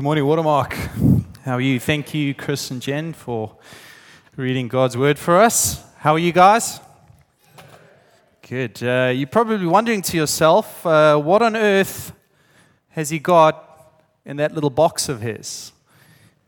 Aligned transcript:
Good 0.00 0.04
morning, 0.04 0.24
Watermark. 0.24 0.72
How 1.44 1.56
are 1.56 1.60
you? 1.60 1.78
Thank 1.78 2.14
you, 2.14 2.32
Chris 2.32 2.70
and 2.70 2.80
Jen, 2.80 3.12
for 3.12 3.54
reading 4.34 4.66
God's 4.66 4.96
word 4.96 5.18
for 5.18 5.38
us. 5.38 5.84
How 5.98 6.14
are 6.14 6.18
you 6.18 6.32
guys? 6.32 6.80
Good. 8.48 8.82
Uh, 8.82 9.12
you're 9.14 9.26
probably 9.26 9.66
wondering 9.66 10.00
to 10.00 10.16
yourself, 10.16 10.86
uh, 10.86 11.18
what 11.18 11.42
on 11.42 11.54
earth 11.54 12.14
has 12.92 13.10
he 13.10 13.18
got 13.18 13.92
in 14.24 14.38
that 14.38 14.54
little 14.54 14.70
box 14.70 15.10
of 15.10 15.20
his? 15.20 15.72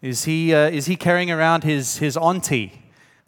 Is 0.00 0.24
he, 0.24 0.54
uh, 0.54 0.70
is 0.70 0.86
he 0.86 0.96
carrying 0.96 1.30
around 1.30 1.62
his, 1.62 1.98
his 1.98 2.16
auntie? 2.16 2.84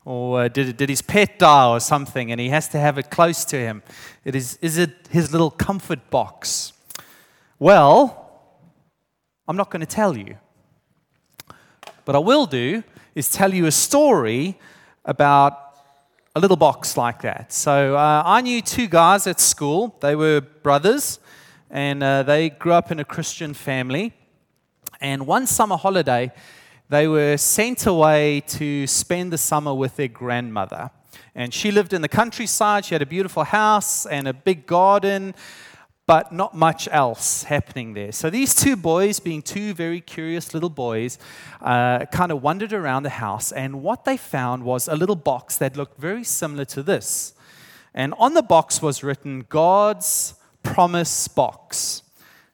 Or 0.07 0.45
uh, 0.45 0.49
did, 0.49 0.79
did 0.79 0.89
his 0.89 1.03
pet 1.03 1.39
die 1.39 1.69
or 1.69 1.81
something 1.81 2.33
and 2.33 2.41
he 2.41 2.49
has 2.49 2.67
to 2.69 2.79
have 2.79 2.97
it 2.97 3.11
close 3.11 3.45
to 3.45 3.59
him? 3.59 3.83
It 4.25 4.35
is, 4.35 4.57
is 4.63 4.79
it 4.79 5.07
his 5.11 5.33
little 5.33 5.51
comfort 5.51 6.09
box? 6.09 6.73
Well, 7.59 8.24
I'm 9.47 9.57
not 9.57 9.71
going 9.71 9.81
to 9.81 9.87
tell 9.87 10.17
you. 10.17 10.37
But 12.07 12.17
I 12.17 12.19
will 12.19 12.47
do 12.47 12.83
is 13.15 13.31
tell 13.31 13.53
you 13.53 13.67
a 13.67 13.71
story 13.71 14.59
about 15.05 15.59
a 16.35 16.41
little 16.41 16.57
box 16.57 16.97
like 16.97 17.21
that. 17.23 17.53
So 17.53 17.95
uh, 17.95 18.23
I 18.25 18.41
knew 18.41 18.63
two 18.63 18.87
guys 18.87 19.27
at 19.27 19.41
school. 19.41 19.97
They 20.01 20.17
were 20.17 20.41
brothers, 20.41 21.19
and 21.71 22.03
uh, 22.03 22.23
they 22.23 22.51
grew 22.51 22.73
up 22.73 22.91
in 22.91 23.01
a 23.01 23.05
Christian 23.05 23.53
family. 23.53 24.15
And 25.01 25.27
one 25.27 25.47
summer 25.47 25.77
holiday, 25.77 26.33
they 26.89 27.07
were 27.07 27.37
sent 27.37 27.87
away 27.87 28.41
to 28.49 28.87
spend 28.87 29.31
the 29.31 29.39
summer 29.39 29.75
with 29.75 29.97
their 29.97 30.09
grandmother. 30.09 30.91
And 31.35 31.53
she 31.53 31.71
lived 31.71 31.93
in 31.93 32.01
the 32.01 32.09
countryside. 32.09 32.87
She 32.87 32.95
had 32.95 33.03
a 33.03 33.07
beautiful 33.07 33.45
house 33.45 34.07
and 34.07 34.27
a 34.27 34.33
big 34.33 34.67
garden 34.67 35.35
but 36.07 36.33
not 36.33 36.55
much 36.55 36.87
else 36.91 37.45
happening 37.45 37.95
there. 37.95 38.13
So 38.13 38.29
these 38.29 38.55
two 38.55 38.77
boys, 38.77 39.21
being 39.21 39.41
two 39.41 39.73
very 39.73 40.01
curious 40.01 40.53
little 40.53 40.69
boys, 40.69 41.19
uh, 41.63 42.05
kind 42.07 42.31
of 42.31 42.43
wandered 42.43 42.73
around 42.73 43.05
the 43.05 43.11
house, 43.11 43.53
and 43.53 43.83
what 43.83 44.05
they 44.05 44.17
found 44.17 44.65
was 44.65 44.87
a 44.87 44.97
little 44.97 45.17
box 45.17 45.57
that 45.59 45.77
looked 45.77 45.99
very 45.99 46.25
similar 46.25 46.67
to 46.67 46.83
this. 46.83 47.35
And 47.95 48.13
on 48.19 48.35
the 48.35 48.43
box 48.43 48.83
was 48.83 49.03
written, 49.03 49.47
God's 49.49 50.35
promise 50.63 51.29
box. 51.29 52.03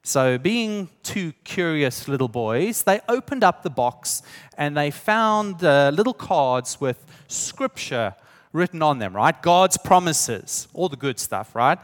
So, 0.03 0.39
being 0.39 0.89
two 1.03 1.33
curious 1.45 2.09
little 2.09 2.28
boys, 2.28 2.83
they 2.84 3.01
opened 3.09 3.45
up 3.45 3.62
the 3.62 3.71
box 3.71 4.23
and 4.56 4.77
they 4.77 4.91
found 4.91 5.62
uh, 5.62 5.91
little 5.95 6.15
cards 6.15 6.81
with 6.81 7.05
scripture 7.28 8.15
written 8.53 8.83
on 8.83 8.98
them, 8.98 9.15
right? 9.15 9.41
God's 9.43 9.77
promises, 9.77 10.69
all 10.73 10.89
the 10.89 10.97
good 10.97 11.19
stuff, 11.19 11.55
right? 11.55 11.78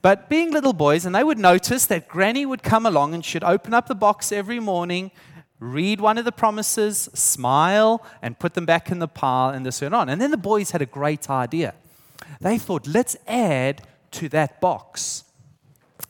But 0.00 0.28
being 0.28 0.52
little 0.52 0.72
boys, 0.72 1.04
and 1.04 1.14
they 1.14 1.24
would 1.24 1.38
notice 1.38 1.86
that 1.86 2.08
Granny 2.08 2.46
would 2.46 2.62
come 2.62 2.86
along 2.86 3.14
and 3.14 3.24
she'd 3.24 3.42
open 3.42 3.74
up 3.74 3.88
the 3.88 3.94
box 3.94 4.30
every 4.30 4.60
morning, 4.60 5.10
read 5.58 6.00
one 6.00 6.18
of 6.18 6.24
the 6.24 6.32
promises, 6.32 7.08
smile, 7.14 8.04
and 8.22 8.38
put 8.38 8.54
them 8.54 8.64
back 8.64 8.90
in 8.92 9.00
the 9.00 9.08
pile, 9.08 9.50
and 9.50 9.66
this 9.66 9.80
went 9.80 9.94
on. 9.94 10.08
And 10.08 10.20
then 10.20 10.30
the 10.30 10.36
boys 10.36 10.70
had 10.70 10.82
a 10.82 10.86
great 10.86 11.28
idea. 11.28 11.74
They 12.40 12.58
thought, 12.58 12.86
let's 12.86 13.16
add 13.26 13.82
to 14.12 14.28
that 14.30 14.60
box 14.60 15.24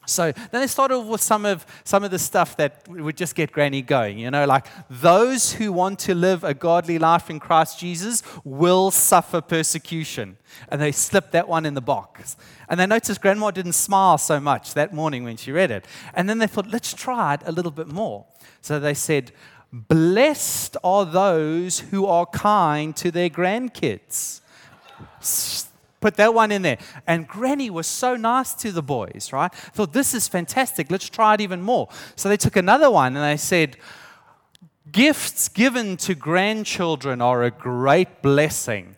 so 0.06 0.32
then 0.32 0.60
they 0.62 0.66
started 0.66 1.00
with 1.00 1.20
some 1.20 1.44
of, 1.44 1.66
some 1.84 2.02
of 2.02 2.10
the 2.10 2.18
stuff 2.18 2.56
that 2.56 2.88
would 2.88 3.16
just 3.16 3.34
get 3.34 3.52
Granny 3.52 3.82
going. 3.82 4.18
You 4.18 4.30
know, 4.30 4.46
like 4.46 4.66
those 4.88 5.52
who 5.52 5.72
want 5.72 5.98
to 6.00 6.14
live 6.14 6.44
a 6.44 6.54
godly 6.54 6.98
life 6.98 7.28
in 7.28 7.38
Christ 7.38 7.78
Jesus 7.78 8.22
will 8.44 8.90
suffer 8.90 9.40
persecution. 9.40 10.38
And 10.70 10.80
they 10.80 10.92
slipped 10.92 11.32
that 11.32 11.46
one 11.46 11.66
in 11.66 11.74
the 11.74 11.82
box. 11.82 12.36
And 12.68 12.80
they 12.80 12.86
noticed 12.86 13.20
Grandma 13.20 13.50
didn't 13.50 13.74
smile 13.74 14.18
so 14.18 14.40
much 14.40 14.74
that 14.74 14.94
morning 14.94 15.24
when 15.24 15.36
she 15.36 15.52
read 15.52 15.70
it. 15.70 15.84
And 16.14 16.28
then 16.28 16.38
they 16.38 16.46
thought, 16.46 16.68
let's 16.68 16.94
try 16.94 17.34
it 17.34 17.42
a 17.44 17.52
little 17.52 17.72
bit 17.72 17.88
more. 17.88 18.24
So 18.62 18.80
they 18.80 18.94
said, 18.94 19.32
Blessed 19.70 20.78
are 20.82 21.04
those 21.04 21.80
who 21.80 22.06
are 22.06 22.24
kind 22.24 22.96
to 22.96 23.10
their 23.10 23.28
grandkids 23.28 24.40
Put 26.00 26.14
that 26.16 26.32
one 26.32 26.52
in 26.52 26.62
there. 26.62 26.78
And 27.06 27.26
Granny 27.26 27.70
was 27.70 27.86
so 27.86 28.14
nice 28.16 28.54
to 28.54 28.70
the 28.70 28.82
boys, 28.82 29.30
right? 29.32 29.52
Thought, 29.52 29.92
this 29.92 30.14
is 30.14 30.28
fantastic. 30.28 30.90
Let's 30.90 31.08
try 31.08 31.34
it 31.34 31.40
even 31.40 31.60
more. 31.60 31.88
So 32.14 32.28
they 32.28 32.36
took 32.36 32.56
another 32.56 32.90
one 32.90 33.16
and 33.16 33.24
they 33.24 33.36
said, 33.36 33.76
Gifts 34.90 35.48
given 35.48 35.96
to 35.98 36.14
grandchildren 36.14 37.20
are 37.20 37.42
a 37.42 37.50
great 37.50 38.22
blessing. 38.22 38.96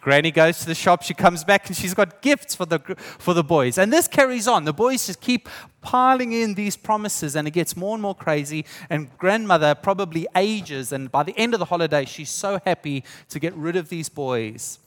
Granny 0.00 0.30
goes 0.30 0.60
to 0.60 0.66
the 0.66 0.74
shop, 0.74 1.02
she 1.02 1.12
comes 1.12 1.44
back, 1.44 1.66
and 1.66 1.76
she's 1.76 1.92
got 1.92 2.22
gifts 2.22 2.54
for 2.54 2.64
the, 2.64 2.78
for 2.96 3.34
the 3.34 3.44
boys. 3.44 3.78
And 3.78 3.92
this 3.92 4.08
carries 4.08 4.48
on. 4.48 4.64
The 4.64 4.72
boys 4.72 5.06
just 5.06 5.20
keep 5.20 5.48
piling 5.82 6.32
in 6.32 6.54
these 6.54 6.76
promises, 6.76 7.36
and 7.36 7.46
it 7.46 7.50
gets 7.50 7.76
more 7.76 7.94
and 7.94 8.02
more 8.02 8.14
crazy. 8.14 8.64
And 8.88 9.16
grandmother 9.18 9.74
probably 9.74 10.26
ages, 10.34 10.92
and 10.92 11.10
by 11.12 11.24
the 11.24 11.36
end 11.36 11.52
of 11.52 11.60
the 11.60 11.66
holiday, 11.66 12.04
she's 12.04 12.30
so 12.30 12.58
happy 12.64 13.04
to 13.28 13.38
get 13.38 13.54
rid 13.54 13.76
of 13.76 13.90
these 13.90 14.08
boys. 14.08 14.78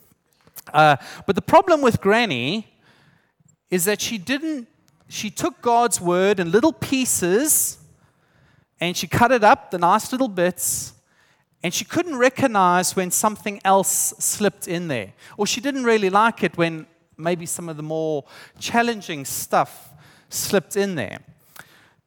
Uh, 0.73 0.95
but 1.25 1.35
the 1.35 1.41
problem 1.41 1.81
with 1.81 2.01
Granny 2.01 2.67
is 3.69 3.85
that 3.85 4.01
she 4.01 4.17
didn't, 4.17 4.67
she 5.07 5.29
took 5.29 5.62
God's 5.62 6.00
word 6.00 6.39
in 6.39 6.51
little 6.51 6.73
pieces 6.73 7.78
and 8.79 8.95
she 8.97 9.07
cut 9.07 9.31
it 9.31 9.44
up, 9.44 9.72
the 9.72 9.78
nice 9.78 10.11
little 10.11 10.28
bits, 10.28 10.94
and 11.63 11.73
she 11.73 11.85
couldn't 11.85 12.16
recognize 12.16 12.95
when 12.95 13.11
something 13.11 13.61
else 13.63 14.13
slipped 14.17 14.67
in 14.67 14.88
there. 14.88 15.13
Or 15.38 15.45
she 15.45 15.61
didn't 15.61 15.84
really 15.84 16.09
like 16.09 16.44
it 16.44 16.57
when 16.57 16.88
maybe 17.17 17.45
some 17.45 17.69
of 17.69 17.78
the 17.78 17.84
more 17.84 18.25
challenging 18.59 19.25
stuff 19.25 19.90
slipped 20.29 20.75
in 20.75 20.95
there. 20.95 21.19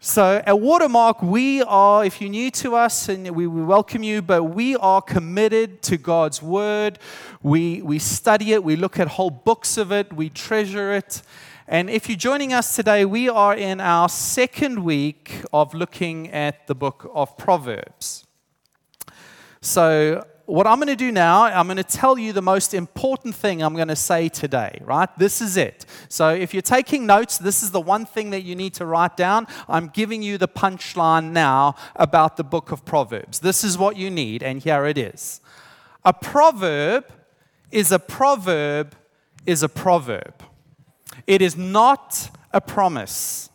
So 0.07 0.43
at 0.45 0.61
Watermark, 0.61 1.23
we 1.23 1.63
are, 1.63 2.05
if 2.05 2.21
you're 2.21 2.29
new 2.29 2.51
to 2.51 2.77
us, 2.77 3.09
and 3.09 3.31
we, 3.31 3.47
we 3.47 3.63
welcome 3.63 4.03
you, 4.03 4.21
but 4.21 4.43
we 4.43 4.77
are 4.77 5.01
committed 5.01 5.81
to 5.85 5.97
God's 5.97 6.43
Word. 6.43 6.99
We, 7.43 7.81
we 7.81 7.99
study 7.99 8.53
it, 8.53 8.63
we 8.63 8.77
look 8.77 8.99
at 8.99 9.09
whole 9.09 9.31
books 9.31 9.79
of 9.79 9.91
it, 9.93 10.13
we 10.13 10.29
treasure 10.29 10.93
it. 10.93 11.23
And 11.67 11.89
if 11.89 12.07
you're 12.07 12.19
joining 12.19 12.53
us 12.53 12.77
today, 12.77 13.07
we 13.07 13.31
are 13.31 13.55
in 13.55 13.81
our 13.81 14.11
second 14.11 14.85
week 14.85 15.41
of 15.55 15.73
looking 15.73 16.31
at 16.31 16.67
the 16.67 16.75
book 16.75 17.11
of 17.15 17.39
Proverbs. 17.39 18.27
So 19.63 20.27
what 20.47 20.67
I'm 20.67 20.77
going 20.77 20.89
to 20.89 20.97
do 20.97 21.11
now, 21.11 21.45
I'm 21.45 21.67
going 21.67 21.79
to 21.79 21.85
tell 21.85 22.19
you 22.19 22.33
the 22.33 22.43
most 22.43 22.75
important 22.75 23.35
thing 23.35 23.63
I'm 23.63 23.75
going 23.75 23.89
to 23.89 23.97
say 23.97 24.29
today, 24.29 24.79
right? 24.83 25.09
This 25.19 25.41
is 25.41 25.57
it. 25.57 25.87
So 26.09 26.29
if 26.29 26.53
you're 26.53 26.63
taking 26.63 27.07
notes, 27.07 27.39
this 27.39 27.63
is 27.63 27.71
the 27.71 27.81
one 27.81 28.05
thing 28.05 28.31
that 28.31 28.43
you 28.43 28.55
need 28.55 28.75
to 28.75 28.85
write 28.85 29.17
down. 29.17 29.47
I'm 29.69 29.89
giving 29.89 30.23
you 30.23 30.37
the 30.37 30.49
punchline 30.49 31.33
now 31.33 31.77
about 31.97 32.37
the 32.37 32.45
book 32.45 32.73
of 32.73 32.85
Proverbs. 32.85 33.41
This 33.41 33.65
is 33.65 33.79
what 33.79 33.97
you 33.97 34.11
need, 34.11 34.43
and 34.43 34.63
here 34.63 34.85
it 34.85 34.99
is. 34.99 35.41
A 36.05 36.13
proverb 36.13 37.07
is 37.71 37.91
a 37.91 37.99
proverb 37.99 38.95
is 39.47 39.63
a 39.63 39.69
proverb. 39.69 40.43
It 41.27 41.43
is 41.43 41.57
not 41.57 42.31
a 42.53 42.61
promise. 42.61 43.51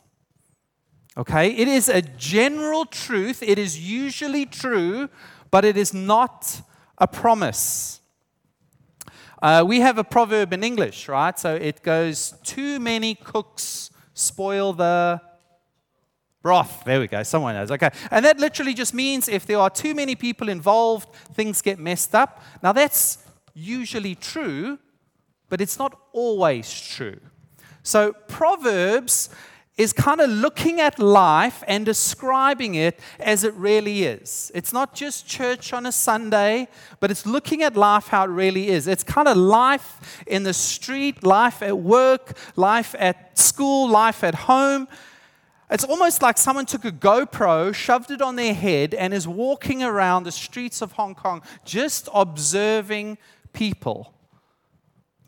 Okay? 1.18 1.52
It 1.52 1.68
is 1.68 1.90
a 1.90 2.02
general 2.02 2.86
truth. 2.86 3.44
It 3.44 3.60
is 3.60 3.80
usually 3.80 4.46
true, 4.46 5.10
but 5.52 5.66
it 5.66 5.78
is 5.78 5.94
not 5.94 6.62
a 7.00 7.08
promise. 7.08 8.02
Uh, 9.42 9.64
we 9.66 9.80
have 9.80 9.98
a 9.98 10.04
proverb 10.04 10.54
in 10.54 10.64
English, 10.64 11.08
right? 11.08 11.40
So 11.40 11.56
it 11.56 11.82
goes, 11.82 12.34
too 12.44 12.80
many 12.80 13.16
cooks 13.16 13.90
spoil 14.14 14.74
the 14.74 15.22
broth. 16.42 16.84
There 16.86 17.00
we 17.00 17.08
go. 17.08 17.24
Someone 17.24 17.56
knows. 17.56 17.72
Okay. 17.72 17.90
And 18.12 18.26
that 18.26 18.40
literally 18.40 18.74
just 18.74 18.94
means 18.94 19.28
if 19.28 19.46
there 19.46 19.60
are 19.60 19.70
too 19.70 19.96
many 19.96 20.16
people 20.16 20.50
involved, 20.50 21.14
things 21.34 21.62
get 21.62 21.80
messed 21.80 22.16
up. 22.16 22.44
Now, 22.62 22.74
that's 22.74 23.20
usually 23.54 24.16
true, 24.16 24.80
but 25.50 25.62
it's 25.62 25.80
not 25.80 25.98
always 26.12 26.70
true. 26.80 27.20
So, 27.84 28.14
Proverbs 28.28 29.30
is 29.80 29.94
kind 29.94 30.20
of 30.20 30.30
looking 30.30 30.82
at 30.82 31.00
life 31.00 31.64
and 31.66 31.86
describing 31.86 32.76
it 32.76 33.00
as 33.18 33.46
it 33.46 33.54
really 33.54 34.04
is. 34.04 34.52
It's 34.54 34.74
not 34.74 34.94
just 34.94 35.26
church 35.26 35.72
on 35.72 35.86
a 35.86 35.92
Sunday, 35.94 36.68
but 37.00 37.10
it's 37.10 37.26
looking 37.26 37.64
at 37.64 37.78
life 37.78 38.08
how 38.08 38.26
it 38.26 38.28
really 38.28 38.68
is. 38.68 38.88
It's 38.88 39.06
kind 39.06 39.30
of 39.30 39.38
life 39.38 40.22
in 40.28 40.44
the 40.44 40.54
street, 40.54 41.24
life 41.24 41.64
at 41.64 41.78
work, 41.78 42.38
life 42.58 42.94
at 43.00 43.40
school, 43.40 43.88
life 43.88 44.22
at 44.22 44.36
home. 44.36 44.90
It's 45.72 45.86
almost 45.86 46.22
like 46.22 46.38
someone 46.38 46.66
took 46.66 46.84
a 46.84 46.92
GoPro, 46.92 47.74
shoved 47.74 48.12
it 48.12 48.22
on 48.22 48.36
their 48.36 48.54
head, 48.54 48.94
and 48.94 49.14
is 49.14 49.30
walking 49.30 49.82
around 49.82 50.26
the 50.26 50.34
streets 50.34 50.82
of 50.82 50.92
Hong 50.94 51.16
Kong 51.16 51.42
just 51.64 52.10
observing 52.14 53.18
people 53.54 54.14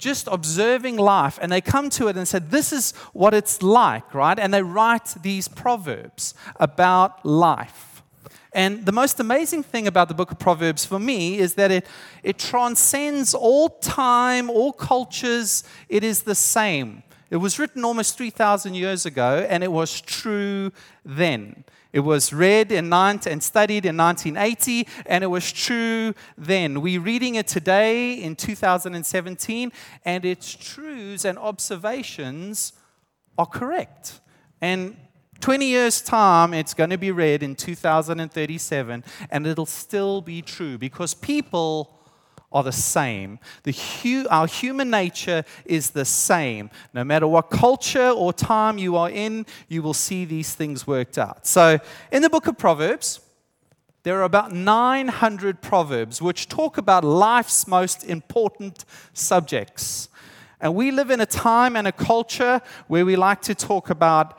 just 0.01 0.27
observing 0.27 0.98
life, 0.98 1.39
and 1.42 1.51
they 1.51 1.62
come 1.62 1.89
to 1.92 2.09
it 2.09 2.18
and 2.18 2.27
said, 2.27 2.51
This 2.51 2.74
is 2.74 2.92
what 3.13 3.33
it's 3.33 3.62
like, 3.62 4.13
right? 4.13 4.38
And 4.38 4.53
they 4.53 4.63
write 4.63 5.15
these 5.21 5.48
proverbs 5.48 6.33
about 6.57 7.25
life. 7.25 8.03
And 8.53 8.86
the 8.86 8.92
most 8.92 9.21
amazing 9.21 9.63
thing 9.63 9.88
about 9.88 10.09
the 10.09 10.13
book 10.13 10.31
of 10.31 10.39
Proverbs 10.39 10.86
for 10.86 11.00
me 11.00 11.38
is 11.38 11.53
that 11.53 11.71
it, 11.71 11.88
it 12.21 12.38
transcends 12.38 13.33
all 13.33 13.69
time, 13.69 14.50
all 14.50 14.74
cultures. 14.74 15.63
It 15.88 16.04
is 16.04 16.24
the 16.24 16.36
same. 16.36 17.04
It 17.30 17.38
was 17.38 17.57
written 17.57 17.86
almost 17.86 18.18
3,000 18.18 18.74
years 18.74 19.06
ago, 19.06 19.47
and 19.50 19.63
it 19.63 19.71
was 19.71 20.01
true 20.01 20.74
then. 21.06 21.63
It 21.93 22.01
was 22.01 22.31
read 22.31 22.71
in 22.71 22.89
19, 22.89 23.31
and 23.31 23.43
studied 23.43 23.85
in 23.85 23.97
1980, 23.97 24.88
and 25.05 25.23
it 25.23 25.27
was 25.27 25.51
true 25.51 26.13
then. 26.38 26.81
We're 26.81 27.01
reading 27.01 27.35
it 27.35 27.47
today 27.47 28.13
in 28.13 28.35
2017, 28.35 29.71
and 30.05 30.25
its 30.25 30.53
truths 30.53 31.25
and 31.25 31.38
observations 31.38 32.73
are 33.38 33.45
correct. 33.45 34.21
And 34.61 34.95
20 35.41 35.65
years' 35.65 36.01
time, 36.01 36.53
it's 36.53 36.73
going 36.73 36.91
to 36.91 36.97
be 36.97 37.11
read 37.11 37.43
in 37.43 37.55
2037, 37.55 39.03
and 39.29 39.47
it'll 39.47 39.65
still 39.65 40.21
be 40.21 40.41
true 40.41 40.77
because 40.77 41.13
people 41.13 42.00
are 42.51 42.63
the 42.63 42.71
same. 42.71 43.39
The 43.63 43.71
hu- 43.71 44.27
our 44.30 44.48
human 44.48 44.89
nature 44.89 45.44
is 45.65 45.92
the 45.92 46.06
same. 46.06 46.69
No 46.94 47.03
matter 47.03 47.27
what 47.27 47.50
culture 47.50 48.09
or 48.09 48.33
time 48.33 48.77
you 48.77 48.98
are 48.98 49.09
in, 49.09 49.45
you 49.69 49.81
will 49.81 49.94
see 49.94 50.25
these 50.25 50.53
things 50.53 50.86
worked 50.86 51.18
out. 51.18 51.48
So, 51.48 51.80
in 52.12 52.21
the 52.21 52.30
book 52.30 52.48
of 52.48 52.57
Proverbs, 52.57 53.21
there 54.03 54.19
are 54.19 54.24
about 54.24 54.51
900 54.51 55.62
proverbs 55.62 56.21
which 56.21 56.50
talk 56.50 56.77
about 56.77 57.03
life's 57.03 57.68
most 57.68 58.03
important 58.03 58.83
subjects. 59.13 60.09
And 60.59 60.75
we 60.75 60.92
live 60.92 61.09
in 61.12 61.21
a 61.21 61.25
time 61.25 61.75
and 61.75 61.88
a 61.88 61.92
culture 61.92 62.62
where 62.88 63.06
we 63.06 63.15
like 63.15 63.42
to 63.44 63.56
talk 63.56 63.89
about 63.89 64.38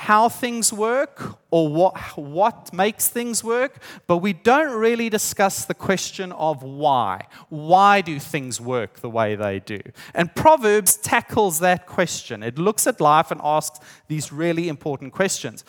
how 0.00 0.30
things 0.30 0.72
work 0.72 1.36
or 1.50 1.68
what, 1.68 1.94
what 2.16 2.72
makes 2.72 3.08
things 3.08 3.44
work, 3.44 3.82
but 4.06 4.16
we 4.16 4.32
don't 4.32 4.74
really 4.74 5.10
discuss 5.10 5.66
the 5.66 5.74
question 5.74 6.32
of 6.32 6.62
why. 6.62 7.26
Why 7.50 8.00
do 8.00 8.18
things 8.18 8.62
work 8.62 9.00
the 9.00 9.10
way 9.10 9.36
they 9.36 9.58
do? 9.60 9.78
And 10.14 10.34
Proverbs 10.34 10.96
tackles 10.96 11.58
that 11.58 11.86
question. 11.86 12.42
It 12.42 12.58
looks 12.58 12.86
at 12.86 12.98
life 12.98 13.30
and 13.30 13.42
asks 13.44 13.78
these 14.08 14.32
really 14.32 14.70
important 14.70 15.12
questions. 15.12 15.66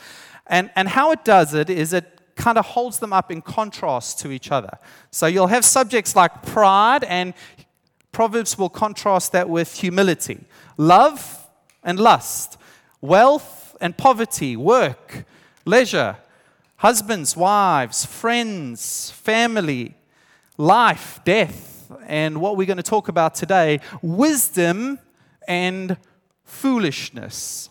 And, 0.47 0.71
and 0.77 0.87
how 0.87 1.11
it 1.11 1.25
does 1.25 1.53
it 1.53 1.69
is 1.69 1.91
it 1.91 2.21
kind 2.35 2.57
of 2.57 2.65
holds 2.67 2.99
them 2.99 3.11
up 3.11 3.33
in 3.33 3.41
contrast 3.41 4.19
to 4.19 4.31
each 4.31 4.49
other. 4.49 4.77
So 5.11 5.25
you'll 5.27 5.47
have 5.47 5.65
subjects 5.65 6.15
like 6.15 6.41
pride, 6.43 7.03
and 7.03 7.33
Proverbs 8.13 8.57
will 8.57 8.69
contrast 8.69 9.33
that 9.33 9.49
with 9.49 9.75
humility, 9.75 10.45
love 10.77 11.49
and 11.83 11.99
lust, 11.99 12.57
wealth 13.01 13.60
and 13.81 13.97
poverty, 13.97 14.55
work, 14.55 15.25
leisure, 15.65 16.17
husbands, 16.77 17.35
wives, 17.35 18.05
friends, 18.05 19.11
family, 19.11 19.95
life, 20.57 21.19
death, 21.25 21.91
and 22.07 22.39
what 22.39 22.55
we're 22.55 22.67
going 22.67 22.77
to 22.77 22.83
talk 22.83 23.07
about 23.07 23.35
today 23.35 23.79
wisdom 24.01 24.99
and 25.47 25.97
foolishness. 26.43 27.69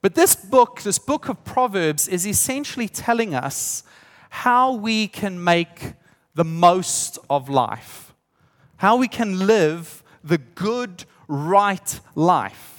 But 0.00 0.14
this 0.14 0.36
book, 0.36 0.82
this 0.82 0.98
book 0.98 1.28
of 1.28 1.44
Proverbs, 1.44 2.06
is 2.06 2.26
essentially 2.26 2.88
telling 2.88 3.34
us 3.34 3.82
how 4.30 4.74
we 4.74 5.08
can 5.08 5.42
make 5.42 5.94
the 6.34 6.44
most 6.44 7.18
of 7.28 7.48
life, 7.48 8.14
how 8.76 8.96
we 8.96 9.08
can 9.08 9.46
live 9.46 10.04
the 10.22 10.38
good, 10.38 11.04
right 11.26 12.00
life. 12.14 12.77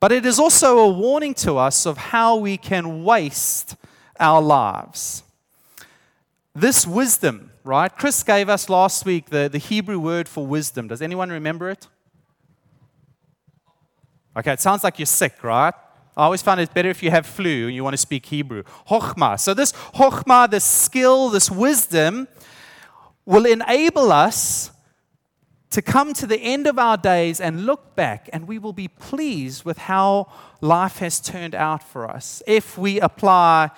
But 0.00 0.12
it 0.12 0.24
is 0.24 0.38
also 0.38 0.78
a 0.78 0.88
warning 0.88 1.34
to 1.34 1.56
us 1.56 1.86
of 1.86 1.96
how 1.96 2.36
we 2.36 2.56
can 2.56 3.04
waste 3.04 3.76
our 4.20 4.40
lives. 4.40 5.24
This 6.54 6.86
wisdom, 6.86 7.50
right? 7.64 7.94
Chris 7.94 8.22
gave 8.22 8.48
us 8.48 8.68
last 8.68 9.04
week 9.04 9.30
the, 9.30 9.48
the 9.48 9.58
Hebrew 9.58 9.98
word 9.98 10.28
for 10.28 10.46
wisdom. 10.46 10.88
Does 10.88 11.02
anyone 11.02 11.30
remember 11.30 11.70
it? 11.70 11.88
Okay, 14.36 14.52
it 14.52 14.60
sounds 14.60 14.84
like 14.84 14.98
you're 14.98 15.06
sick, 15.06 15.42
right? 15.42 15.74
I 16.16 16.24
always 16.24 16.42
find 16.42 16.60
it 16.60 16.72
better 16.74 16.88
if 16.88 17.02
you 17.02 17.10
have 17.10 17.26
flu 17.26 17.66
and 17.66 17.74
you 17.74 17.82
want 17.82 17.94
to 17.94 17.98
speak 17.98 18.26
Hebrew. 18.26 18.62
Chokhmah. 18.88 19.38
So, 19.38 19.54
this 19.54 19.72
chokhmah, 19.72 20.50
this 20.50 20.64
skill, 20.64 21.28
this 21.28 21.50
wisdom, 21.50 22.26
will 23.24 23.46
enable 23.46 24.10
us 24.10 24.72
to 25.70 25.82
come 25.82 26.14
to 26.14 26.26
the 26.26 26.38
end 26.38 26.66
of 26.66 26.78
our 26.78 26.96
days 26.96 27.40
and 27.40 27.66
look 27.66 27.94
back, 27.94 28.30
and 28.32 28.48
we 28.48 28.58
will 28.58 28.72
be 28.72 28.88
pleased 28.88 29.64
with 29.64 29.78
how 29.78 30.30
life 30.60 30.98
has 30.98 31.20
turned 31.20 31.54
out 31.54 31.82
for 31.82 32.08
us 32.08 32.42
if 32.46 32.78
we 32.78 33.00
apply 33.00 33.70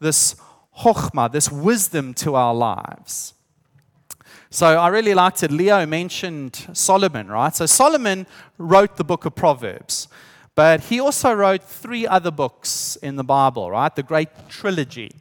this 0.00 0.36
chokhmah, 0.80 1.30
this 1.30 1.50
wisdom 1.50 2.14
to 2.14 2.34
our 2.34 2.54
lives. 2.54 3.34
So 4.50 4.66
I 4.66 4.88
really 4.88 5.14
liked 5.14 5.42
it. 5.42 5.50
Leo 5.50 5.84
mentioned 5.84 6.68
Solomon, 6.72 7.28
right? 7.28 7.54
So 7.54 7.66
Solomon 7.66 8.26
wrote 8.56 8.96
the 8.96 9.04
book 9.04 9.24
of 9.24 9.34
Proverbs, 9.34 10.08
but 10.54 10.84
he 10.84 10.98
also 10.98 11.32
wrote 11.32 11.62
three 11.62 12.06
other 12.06 12.30
books 12.30 12.96
in 13.02 13.16
the 13.16 13.24
Bible, 13.24 13.70
right? 13.70 13.94
The 13.94 14.02
great 14.02 14.30
trilogy. 14.48 15.12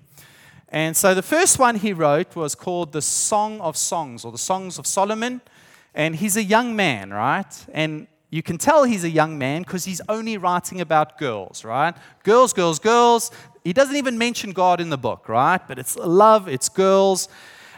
And 0.69 0.95
so 0.97 1.13
the 1.13 1.21
first 1.21 1.59
one 1.59 1.75
he 1.75 1.93
wrote 1.93 2.35
was 2.35 2.55
called 2.55 2.91
the 2.91 3.01
Song 3.01 3.61
of 3.61 3.77
Songs 3.77 4.25
or 4.25 4.31
the 4.31 4.37
Songs 4.37 4.79
of 4.79 4.87
Solomon. 4.87 5.41
And 5.97 6.15
he's 6.15 6.37
a 6.37 6.43
young 6.43 6.75
man, 6.75 7.09
right? 7.09 7.65
And 7.73 8.05
you 8.29 8.43
can 8.43 8.59
tell 8.59 8.83
he's 8.83 9.03
a 9.03 9.09
young 9.09 9.39
man 9.39 9.63
because 9.63 9.83
he's 9.83 9.99
only 10.07 10.37
writing 10.37 10.79
about 10.79 11.17
girls, 11.17 11.65
right? 11.65 11.97
Girls, 12.23 12.53
girls, 12.53 12.77
girls. 12.77 13.31
He 13.63 13.73
doesn't 13.73 13.95
even 13.95 14.15
mention 14.15 14.51
God 14.51 14.79
in 14.79 14.91
the 14.91 14.97
book, 14.97 15.27
right? 15.27 15.59
But 15.67 15.79
it's 15.79 15.95
love, 15.95 16.47
it's 16.47 16.69
girls. 16.69 17.29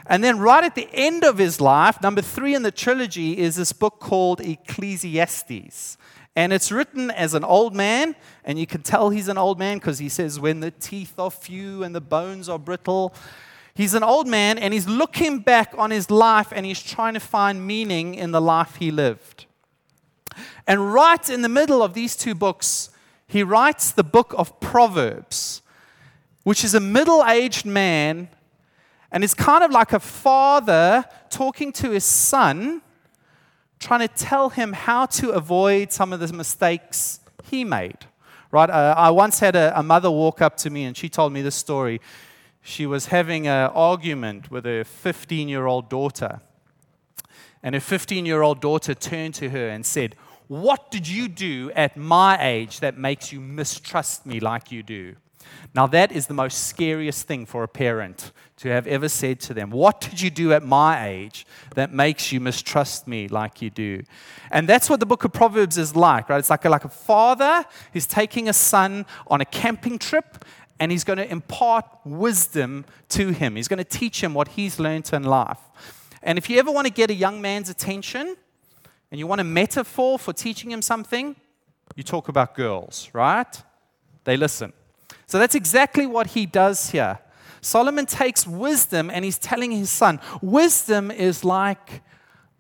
And 0.06 0.22
then, 0.22 0.38
right 0.38 0.66
at 0.66 0.76
the 0.76 0.90
end 0.92 1.24
of 1.24 1.38
his 1.38 1.62
life, 1.62 2.02
number 2.02 2.22
three 2.22 2.56
in 2.56 2.64
the 2.64 2.72
trilogy 2.72 3.38
is 3.38 3.56
this 3.56 3.72
book 3.72 4.00
called 4.02 4.42
Ecclesiastes. 4.42 5.98
And 6.36 6.52
it's 6.52 6.74
written 6.74 7.12
as 7.12 7.34
an 7.34 7.46
old 7.46 7.74
man, 7.74 8.18
and 8.44 8.60
you 8.60 8.68
can 8.68 8.82
tell 8.82 9.12
he's 9.12 9.30
an 9.30 9.38
old 9.38 9.58
man 9.60 9.78
because 9.78 10.00
he 10.00 10.10
says, 10.10 10.42
When 10.42 10.60
the 10.60 10.72
teeth 10.72 11.18
are 11.18 11.32
few 11.32 11.84
and 11.84 11.96
the 11.96 12.02
bones 12.02 12.50
are 12.50 12.60
brittle. 12.60 13.14
He's 13.80 13.94
an 13.94 14.04
old 14.04 14.28
man 14.28 14.58
and 14.58 14.74
he's 14.74 14.90
looking 14.90 15.40
back 15.40 15.74
on 15.78 15.90
his 15.90 16.12
life 16.12 16.52
and 16.54 16.66
he's 16.66 16.84
trying 16.84 17.14
to 17.14 17.20
find 17.22 17.66
meaning 17.66 18.14
in 18.14 18.32
the 18.32 18.42
life 18.42 18.76
he 18.76 18.92
lived. 18.92 19.46
And 20.68 20.94
right 20.94 21.30
in 21.30 21.44
the 21.44 21.48
middle 21.48 21.82
of 21.82 21.94
these 21.94 22.18
two 22.18 22.36
books, 22.36 22.90
he 23.26 23.42
writes 23.42 23.92
the 23.92 24.04
book 24.04 24.36
of 24.38 24.60
Proverbs, 24.60 25.62
which 26.44 26.66
is 26.66 26.74
a 26.74 26.82
middle 26.82 27.24
aged 27.26 27.66
man. 27.66 28.28
And 29.14 29.24
it's 29.24 29.34
kind 29.34 29.64
of 29.64 29.72
like 29.72 29.94
a 29.94 30.02
father 30.02 31.06
talking 31.30 31.72
to 31.72 31.92
his 31.92 32.04
son, 32.04 32.82
trying 33.80 34.06
to 34.06 34.14
tell 34.14 34.50
him 34.50 34.74
how 34.74 35.06
to 35.06 35.30
avoid 35.30 35.94
some 35.94 36.12
of 36.12 36.20
the 36.20 36.34
mistakes 36.34 37.22
he 37.46 37.64
made. 37.64 38.00
Right? 38.52 38.70
Uh, 38.70 38.96
I 38.98 39.12
once 39.12 39.40
had 39.40 39.56
a, 39.56 39.72
a 39.80 39.84
mother 39.84 40.12
walk 40.12 40.42
up 40.42 40.58
to 40.58 40.70
me 40.70 40.84
and 40.84 40.98
she 40.98 41.08
told 41.08 41.32
me 41.32 41.42
this 41.42 41.56
story 41.56 42.02
she 42.62 42.86
was 42.86 43.08
having 43.08 43.48
an 43.48 43.72
argument 43.74 44.52
with 44.52 44.66
her 44.66 44.84
15 44.84 45.48
year 45.48 45.66
old 45.66 45.90
daughter. 45.90 46.42
And 47.62 47.76
her 47.76 47.82
15 47.82 48.26
year 48.26 48.42
old 48.42 48.62
daughter 48.62 48.94
turned 48.94 49.36
to 49.36 49.50
her 49.50 49.70
and 49.70 49.86
said, 49.86 50.16
What 50.48 50.92
did 50.92 51.08
you 51.08 51.28
do 51.28 51.72
at 51.76 51.98
my 51.98 52.38
age 52.42 52.80
that 52.80 52.98
makes 52.98 53.32
you 53.32 53.40
mistrust 53.40 54.26
me 54.26 54.40
like 54.40 54.72
you 54.72 54.84
do? 54.84 55.16
Now, 55.74 55.88
that 55.88 56.12
is 56.12 56.28
the 56.28 56.34
most 56.34 56.68
scariest 56.68 57.28
thing 57.28 57.46
for 57.46 57.64
a 57.64 57.68
parent 57.68 58.32
to 58.58 58.70
have 58.70 58.88
ever 58.88 59.08
said 59.08 59.40
to 59.40 59.54
them. 59.54 59.70
What 59.70 60.02
did 60.02 60.20
you 60.20 60.30
do 60.30 60.52
at 60.52 60.64
my 60.64 61.08
age 61.08 61.46
that 61.76 61.94
makes 61.94 62.32
you 62.32 62.40
mistrust 62.40 63.08
me 63.08 63.28
like 63.28 63.62
you 63.62 63.70
do? 63.70 64.04
And 64.52 64.68
that's 64.68 64.90
what 64.90 65.00
the 65.00 65.06
book 65.06 65.24
of 65.24 65.32
Proverbs 65.32 65.78
is 65.78 65.96
like, 65.96 66.28
right? 66.30 66.40
It's 66.40 66.50
like 66.50 66.66
a, 66.66 66.70
like 66.70 66.86
a 66.86 66.90
father 66.90 67.66
who's 67.94 68.08
taking 68.08 68.50
a 68.50 68.54
son 68.54 69.06
on 69.28 69.42
a 69.42 69.46
camping 69.46 70.00
trip 70.00 70.44
and 70.80 70.92
he's 70.92 71.04
going 71.04 71.18
to 71.18 71.30
impart 71.30 71.86
wisdom 72.06 72.86
to 73.10 73.30
him. 73.30 73.56
He's 73.56 73.68
going 73.68 73.78
to 73.78 73.84
teach 73.84 74.24
him 74.24 74.34
what 74.34 74.50
he's 74.50 74.80
learned 74.80 75.10
in 75.14 75.24
life. 75.24 75.60
And 76.24 76.38
if 76.38 76.50
you 76.50 76.60
ever 76.60 76.72
want 76.72 76.88
to 76.88 76.94
get 76.94 77.10
a 77.10 77.14
young 77.14 77.42
man's 77.42 77.70
attention 77.70 78.36
and 79.12 79.20
you 79.20 79.28
want 79.28 79.42
a 79.42 79.46
metaphor 79.46 80.20
for 80.20 80.34
teaching 80.34 80.72
him 80.72 80.82
something, 80.82 81.36
you 81.96 82.04
talk 82.04 82.30
about 82.30 82.56
girls, 82.56 83.10
right? 83.14 83.64
They 84.24 84.38
listen. 84.38 84.74
So 85.26 85.40
that's 85.40 85.56
exactly 85.56 86.06
what 86.06 86.28
he 86.28 86.46
does 86.46 86.92
here. 86.92 87.20
Solomon 87.62 88.06
takes 88.06 88.48
wisdom 88.48 89.10
and 89.10 89.26
he's 89.26 89.38
telling 89.38 89.72
his 89.72 89.90
son, 89.90 90.20
wisdom 90.42 91.12
is 91.12 91.44
like 91.44 92.02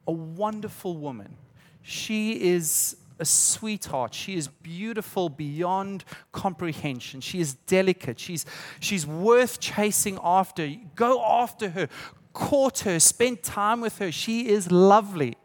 a 0.07 0.11
wonderful 0.11 0.97
woman. 0.97 1.37
She 1.81 2.33
is 2.33 2.97
a 3.19 3.25
sweetheart. 3.25 4.13
She 4.13 4.35
is 4.35 4.47
beautiful 4.47 5.29
beyond 5.29 6.05
comprehension. 6.31 7.21
She 7.21 7.39
is 7.39 7.53
delicate. 7.53 8.19
She's, 8.19 8.45
she's 8.79 9.05
worth 9.05 9.59
chasing 9.59 10.17
after. 10.23 10.69
Go 10.95 11.23
after 11.23 11.69
her, 11.69 11.89
court 12.33 12.79
her, 12.79 12.99
spend 12.99 13.43
time 13.43 13.81
with 13.81 13.97
her. 13.99 14.11
She 14.11 14.47
is 14.47 14.71
lovely. 14.71 15.37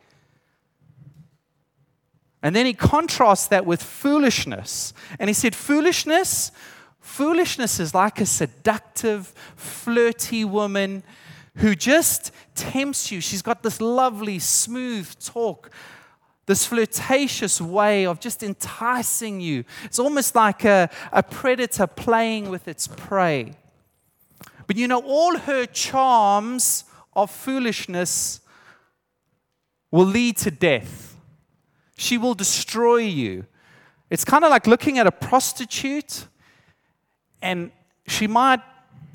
And 2.42 2.54
then 2.54 2.66
he 2.66 2.74
contrasts 2.74 3.46
that 3.48 3.64
with 3.64 3.82
foolishness. 3.82 4.92
And 5.18 5.30
he 5.30 5.34
said, 5.34 5.54
Foolishness, 5.54 6.52
foolishness 7.00 7.80
is 7.80 7.94
like 7.94 8.20
a 8.20 8.26
seductive, 8.26 9.28
flirty 9.56 10.44
woman 10.44 11.02
who 11.56 11.74
just 11.74 12.32
tempts 12.54 13.10
you. 13.10 13.20
She's 13.20 13.42
got 13.42 13.62
this 13.62 13.80
lovely, 13.80 14.38
smooth 14.38 15.14
talk 15.24 15.70
this 16.46 16.66
flirtatious 16.66 17.60
way 17.60 18.06
of 18.06 18.20
just 18.20 18.42
enticing 18.42 19.40
you. 19.40 19.64
It's 19.84 19.98
almost 19.98 20.34
like 20.34 20.64
a, 20.64 20.90
a 21.12 21.22
predator 21.22 21.86
playing 21.86 22.50
with 22.50 22.68
its 22.68 22.86
prey. 22.86 23.54
But 24.66 24.76
you 24.76 24.88
know, 24.88 25.00
all 25.00 25.38
her 25.38 25.66
charms 25.66 26.84
of 27.14 27.30
foolishness 27.30 28.40
will 29.90 30.06
lead 30.06 30.36
to 30.38 30.50
death. 30.50 31.16
She 31.96 32.18
will 32.18 32.34
destroy 32.34 32.98
you. 32.98 33.46
It's 34.10 34.24
kind 34.24 34.44
of 34.44 34.50
like 34.50 34.66
looking 34.66 34.98
at 34.98 35.06
a 35.06 35.12
prostitute, 35.12 36.26
and 37.40 37.70
she 38.06 38.26
might, 38.26 38.60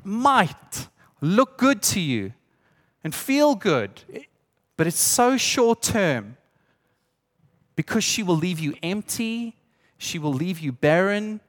might 0.02 0.88
look 1.20 1.58
good 1.58 1.82
to 1.82 2.00
you 2.00 2.32
and 3.04 3.14
feel 3.14 3.54
good, 3.54 4.02
but 4.76 4.86
it's 4.86 4.98
so 4.98 5.36
short 5.36 5.82
term 5.82 6.36
because 7.80 8.04
she 8.04 8.22
will 8.22 8.36
leave 8.36 8.60
you 8.60 8.74
empty, 8.82 9.56
she 9.96 10.18
will 10.18 10.34
leave 10.34 10.58
you 10.58 10.70
barren, 10.70 11.40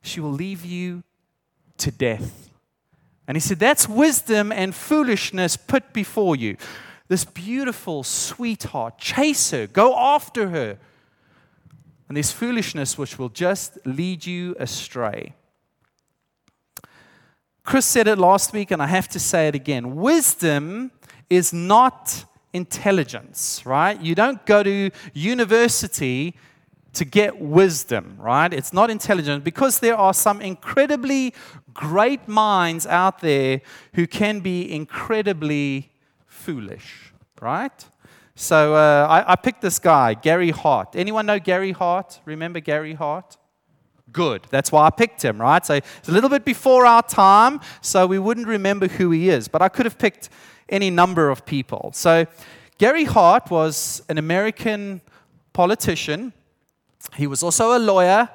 she 0.00 0.18
will 0.18 0.32
leave 0.32 0.64
you 0.64 1.02
to 1.76 1.90
death. 1.90 2.48
And 3.28 3.36
he 3.36 3.40
said, 3.40 3.58
That's 3.58 3.86
wisdom 3.86 4.50
and 4.50 4.74
foolishness 4.74 5.58
put 5.58 5.92
before 5.92 6.36
you. 6.36 6.56
This 7.08 7.26
beautiful 7.26 8.02
sweetheart, 8.02 8.96
chase 8.96 9.50
her, 9.50 9.66
go 9.66 9.94
after 9.94 10.48
her. 10.48 10.78
And 12.08 12.16
there's 12.16 12.32
foolishness 12.32 12.96
which 12.96 13.18
will 13.18 13.28
just 13.28 13.76
lead 13.84 14.24
you 14.24 14.56
astray. 14.58 15.34
Chris 17.62 17.84
said 17.84 18.08
it 18.08 18.16
last 18.16 18.54
week, 18.54 18.70
and 18.70 18.80
I 18.80 18.86
have 18.86 19.08
to 19.08 19.20
say 19.20 19.48
it 19.48 19.54
again. 19.54 19.96
Wisdom 19.96 20.92
is 21.28 21.52
not 21.52 22.24
intelligence, 22.56 23.62
right? 23.64 24.00
You 24.00 24.14
don't 24.14 24.44
go 24.46 24.62
to 24.62 24.90
university 25.12 26.34
to 26.94 27.04
get 27.04 27.38
wisdom, 27.38 28.16
right? 28.18 28.52
It's 28.52 28.72
not 28.72 28.90
intelligence 28.90 29.44
because 29.44 29.80
there 29.80 29.96
are 29.96 30.14
some 30.14 30.40
incredibly 30.40 31.34
great 31.74 32.26
minds 32.26 32.86
out 32.86 33.20
there 33.20 33.60
who 33.94 34.06
can 34.06 34.40
be 34.40 34.72
incredibly 34.72 35.92
foolish, 36.26 37.12
right? 37.40 37.84
So 38.34 38.74
uh, 38.74 39.06
I, 39.08 39.32
I, 39.32 39.36
picked 39.36 39.62
this 39.62 39.78
guy, 39.78 40.14
Gary 40.14 40.50
Hart. 40.50 40.94
Anyone 40.94 41.26
know 41.26 41.38
Gary 41.38 41.72
Hart? 41.72 42.20
Remember 42.24 42.60
Gary 42.60 42.94
Hart? 42.94 43.36
Good. 44.12 44.46
That's 44.50 44.72
why 44.72 44.86
I 44.86 44.90
picked 44.90 45.22
him, 45.22 45.40
right? 45.40 45.64
So 45.64 45.74
it's 45.74 46.08
a 46.08 46.12
little 46.12 46.30
bit 46.30 46.44
before 46.44 46.86
our 46.86 47.02
time, 47.02 47.60
so 47.80 48.06
we 48.06 48.18
wouldn't 48.18 48.46
remember 48.46 48.88
who 48.88 49.10
he 49.10 49.28
is. 49.28 49.48
But 49.48 49.62
I 49.62 49.68
could 49.68 49.84
have 49.84 49.98
picked 49.98 50.30
any 50.68 50.90
number 50.90 51.30
of 51.30 51.46
people. 51.46 51.90
So 51.94 52.26
Gary 52.78 53.04
Hart 53.04 53.50
was 53.50 54.02
an 54.08 54.18
American 54.18 55.00
politician. 55.52 56.32
He 57.14 57.26
was 57.26 57.42
also 57.42 57.76
a 57.76 57.80
lawyer, 57.80 58.28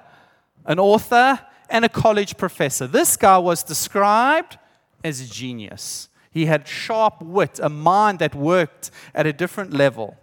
an 0.66 0.80
author, 0.80 1.40
and 1.70 1.86
a 1.86 1.90
college 1.90 2.38
professor. 2.38 2.88
This 2.88 3.16
guy 3.18 3.38
was 3.38 3.64
described 3.64 4.58
as 5.04 5.22
a 5.22 5.26
genius. 5.26 6.10
He 6.32 6.46
had 6.46 6.68
sharp 6.68 7.22
wit, 7.22 7.60
a 7.62 7.70
mind 7.70 8.20
that 8.20 8.34
worked 8.34 8.92
at 9.14 9.26
a 9.26 9.34
different 9.34 9.74
level. 9.74 10.18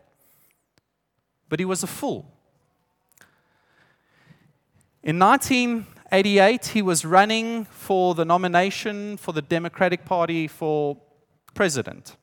But 1.48 1.58
he 1.58 1.64
was 1.64 1.82
a 1.82 1.86
fool. 1.86 2.26
In 5.02 5.18
1988, 5.18 6.66
he 6.66 6.82
was 6.82 7.04
running 7.04 7.64
for 7.66 8.14
the 8.14 8.24
nomination 8.24 9.16
for 9.16 9.32
the 9.32 9.42
Democratic 9.42 10.04
Party 10.04 10.48
for 10.48 10.96
president. 11.58 12.16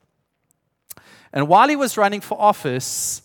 And 1.34 1.50
while 1.50 1.68
he 1.68 1.76
was 1.76 1.98
running 1.98 2.22
for 2.22 2.40
office, 2.40 3.22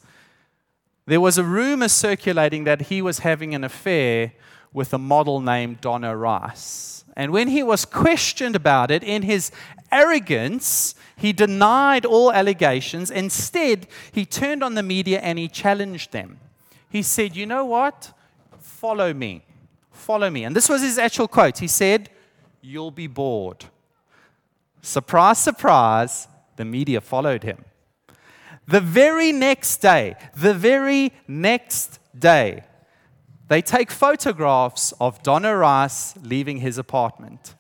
there 1.07 1.21
was 1.21 1.39
a 1.39 1.45
rumor 1.45 1.87
circulating 1.87 2.65
that 2.65 2.81
he 2.91 3.01
was 3.01 3.21
having 3.21 3.55
an 3.55 3.63
affair 3.63 4.33
with 4.73 4.93
a 4.93 4.99
model 4.99 5.41
named 5.41 5.81
Donna 5.81 6.17
Rice. 6.17 7.05
And 7.15 7.31
when 7.31 7.47
he 7.47 7.63
was 7.63 7.85
questioned 7.85 8.57
about 8.57 8.91
it, 8.91 9.05
in 9.05 9.23
his 9.23 9.53
arrogance, 9.93 10.97
he 11.17 11.33
denied 11.33 12.05
all 12.05 12.33
allegations. 12.33 13.13
Instead, 13.13 13.87
he 14.11 14.25
turned 14.27 14.65
on 14.65 14.75
the 14.75 14.83
media 14.83 15.21
and 15.21 15.39
he 15.39 15.47
challenged 15.47 16.11
them. 16.11 16.41
He 16.89 17.03
said, 17.03 17.37
You 17.37 17.47
know 17.47 17.65
what? 17.65 18.13
Follow 18.59 19.15
me. 19.15 19.45
Follow 19.93 20.29
me. 20.29 20.43
And 20.43 20.57
this 20.57 20.69
was 20.69 20.83
his 20.83 20.99
actual 20.99 21.29
quote. 21.29 21.59
He 21.59 21.69
said, 21.69 22.11
You'll 22.61 22.97
be 23.05 23.07
bored. 23.07 23.67
Surprise, 24.83 25.39
surprise, 25.39 26.29
the 26.57 26.65
media 26.65 27.01
followed 27.01 27.43
him. 27.43 27.65
The 28.67 28.81
very 28.81 29.33
next 29.33 29.79
day, 29.79 30.15
the 30.37 30.55
very 30.55 31.13
next 31.27 31.99
day, 32.17 32.65
they 33.49 33.63
take 33.63 33.91
photographs 33.91 34.93
of 35.01 35.23
Donna 35.23 35.57
Rice 35.57 36.15
leaving 36.23 36.59
his 36.59 36.79
apartment. 36.79 37.55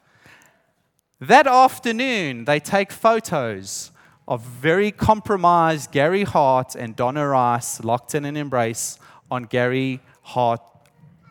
That 1.20 1.46
afternoon, 1.46 2.44
they 2.44 2.60
take 2.60 2.92
photos 2.92 3.90
of 4.28 4.42
very 4.42 4.92
compromised 4.92 5.90
Gary 5.90 6.22
Hart 6.22 6.76
and 6.76 6.94
Donna 6.94 7.26
Rice 7.26 7.82
locked 7.82 8.14
in 8.14 8.24
an 8.24 8.36
embrace 8.36 8.98
on 9.30 9.44
Gary 9.44 10.00
Hart 10.22 10.62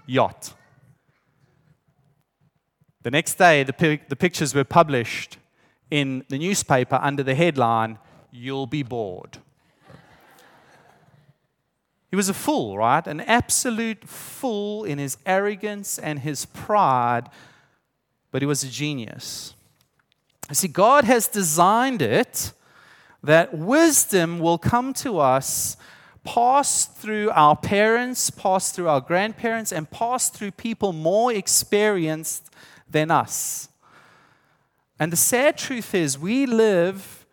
yacht. 0.06 0.54
The 3.02 3.12
next 3.12 3.36
day, 3.36 3.64
the, 3.64 4.00
the 4.10 4.16
pictures 4.18 4.54
were 4.54 4.66
published 4.66 5.38
in 5.92 6.24
the 6.30 6.38
newspaper 6.38 7.00
under 7.02 7.24
the 7.24 7.36
headline, 7.36 7.98
You'll 8.32 8.68
Be 8.68 8.84
Bored. 8.84 9.38
He 12.10 12.16
was 12.16 12.30
a 12.30 12.34
fool, 12.34 12.78
right? 12.78 13.06
An 13.06 13.22
absolute 13.22 14.08
fool 14.08 14.84
in 14.84 14.98
his 14.98 15.18
arrogance 15.26 16.00
and 16.00 16.20
his 16.20 16.46
pride, 16.46 17.30
but 18.32 18.42
he 18.42 18.48
was 18.48 18.64
a 18.64 18.68
genius. 18.68 19.54
You 20.50 20.56
see, 20.56 20.68
God 20.68 21.04
has 21.04 21.28
designed 21.28 22.02
it 22.02 22.52
that 23.22 23.54
wisdom 23.54 24.40
will 24.40 24.58
come 24.58 24.94
to 24.94 25.20
us, 25.20 25.78
pass 26.24 26.86
through 26.86 27.30
our 27.32 27.56
parents, 27.56 28.32
pass 28.32 28.72
through 28.72 28.88
our 28.88 29.02
grandparents, 29.02 29.72
and 29.72 29.90
pass 29.90 30.30
through 30.30 30.52
people 30.52 30.94
more 30.94 31.32
experienced 31.32 32.50
than 32.90 33.12
us. 33.12 33.69
And 35.00 35.12
the 35.14 35.18
sad 35.18 35.58
truth 35.58 35.96
is, 35.96 36.20
we 36.20 36.46
live 36.46 37.26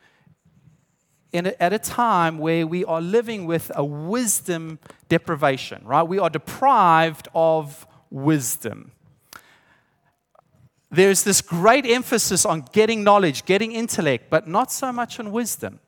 a, 1.33 1.63
at 1.63 1.73
a 1.73 1.79
time 1.79 2.39
where 2.39 2.67
we 2.67 2.85
are 2.85 3.01
living 3.01 3.45
with 3.47 3.73
a 3.75 3.85
wisdom 3.85 4.79
deprivation, 5.09 5.85
right? 5.85 6.05
We 6.05 6.19
are 6.19 6.31
deprived 6.31 7.29
of 7.35 7.87
wisdom. 8.11 8.93
There's 10.91 11.25
this 11.25 11.43
great 11.43 11.85
emphasis 11.85 12.47
on 12.47 12.65
getting 12.73 13.03
knowledge, 13.03 13.45
getting 13.45 13.73
intellect, 13.73 14.31
but 14.31 14.47
not 14.47 14.71
so 14.71 14.93
much 14.93 15.19
on 15.19 15.33
wisdom. 15.33 15.81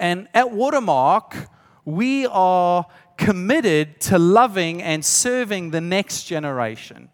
And 0.00 0.28
at 0.34 0.50
Watermark, 0.50 1.48
we 1.84 2.26
are 2.26 2.86
committed 3.16 4.00
to 4.00 4.18
loving 4.18 4.82
and 4.82 5.04
serving 5.04 5.70
the 5.70 5.80
next 5.80 6.24
generation. 6.24 7.10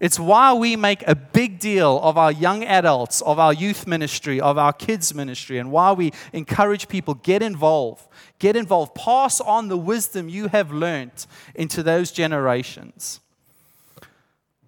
It's 0.00 0.18
why 0.18 0.52
we 0.52 0.74
make 0.76 1.06
a 1.06 1.14
big 1.14 1.60
deal 1.60 2.00
of 2.02 2.18
our 2.18 2.32
young 2.32 2.64
adults, 2.64 3.22
of 3.22 3.38
our 3.38 3.52
youth 3.52 3.86
ministry, 3.86 4.40
of 4.40 4.58
our 4.58 4.72
kids 4.72 5.14
ministry, 5.14 5.58
and 5.58 5.70
why 5.70 5.92
we 5.92 6.12
encourage 6.32 6.88
people 6.88 7.14
get 7.14 7.42
involved. 7.42 8.06
Get 8.38 8.56
involved. 8.56 8.94
Pass 8.94 9.40
on 9.40 9.68
the 9.68 9.76
wisdom 9.76 10.28
you 10.28 10.48
have 10.48 10.72
learnt 10.72 11.26
into 11.54 11.82
those 11.82 12.10
generations. 12.10 13.20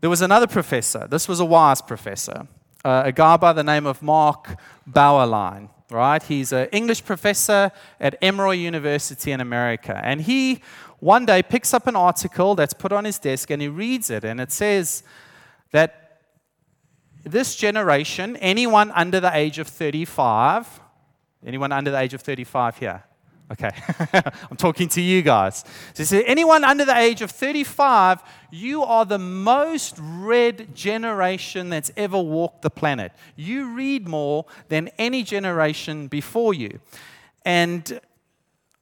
There 0.01 0.11
was 0.11 0.23
another 0.23 0.47
professor. 0.47 1.09
This 1.09 1.27
was 1.27 1.41
a 1.41 1.45
wise 1.45 1.83
professor, 1.83 2.47
uh, 2.85 3.03
a 3.07 3.13
guy 3.13 3.37
by 3.37 3.53
the 3.53 3.65
name 3.65 3.87
of 3.87 4.03
Mark 4.03 4.57
Bauerlein. 4.89 5.71
Right? 5.89 6.21
He's 6.23 6.53
an 6.53 6.69
English 6.73 7.05
professor 7.05 7.71
at 8.01 8.17
Emory 8.21 8.59
University 8.59 9.31
in 9.31 9.41
America. 9.41 10.01
And 10.03 10.21
he 10.21 10.61
one 11.01 11.27
day 11.27 11.43
picks 11.43 11.75
up 11.75 11.87
an 11.87 11.97
article 11.97 12.55
that's 12.55 12.75
put 12.75 12.93
on 12.93 13.05
his 13.05 13.19
desk 13.19 13.51
and 13.51 13.61
he 13.61 13.69
reads 13.69 14.11
it. 14.11 14.25
And 14.25 14.41
it 14.41 14.53
says, 14.53 15.03
that 15.73 16.21
this 17.25 17.57
generation, 17.57 18.37
anyone 18.37 18.91
under 18.93 19.21
the 19.21 19.35
age 19.37 19.59
of 19.59 19.69
35, 19.69 20.81
anyone 21.45 21.73
under 21.73 21.91
the 21.91 21.99
age 21.99 22.15
of 22.15 22.23
35 22.23 22.79
here? 22.79 23.03
Okay, 23.53 23.71
I'm 24.51 24.57
talking 24.57 24.89
to 24.89 25.01
you 25.01 25.23
guys. 25.23 25.65
So, 25.95 26.03
so, 26.03 26.23
anyone 26.27 26.65
under 26.65 26.85
the 26.85 26.97
age 26.97 27.23
of 27.23 27.31
35, 27.31 28.21
you 28.51 28.83
are 28.83 29.05
the 29.05 29.21
most 29.21 29.97
read 30.01 30.75
generation 30.75 31.69
that's 31.69 31.93
ever 31.97 32.19
walked 32.19 32.63
the 32.63 32.71
planet. 32.71 33.13
You 33.37 33.73
read 33.73 34.09
more 34.09 34.47
than 34.69 34.89
any 34.99 35.23
generation 35.23 36.09
before 36.09 36.55
you. 36.55 36.81
And 37.45 38.01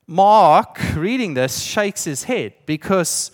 Mark, 0.06 0.78
reading 0.94 1.34
this, 1.34 1.60
shakes 1.60 2.04
his 2.04 2.24
head 2.24 2.54
because 2.66 3.30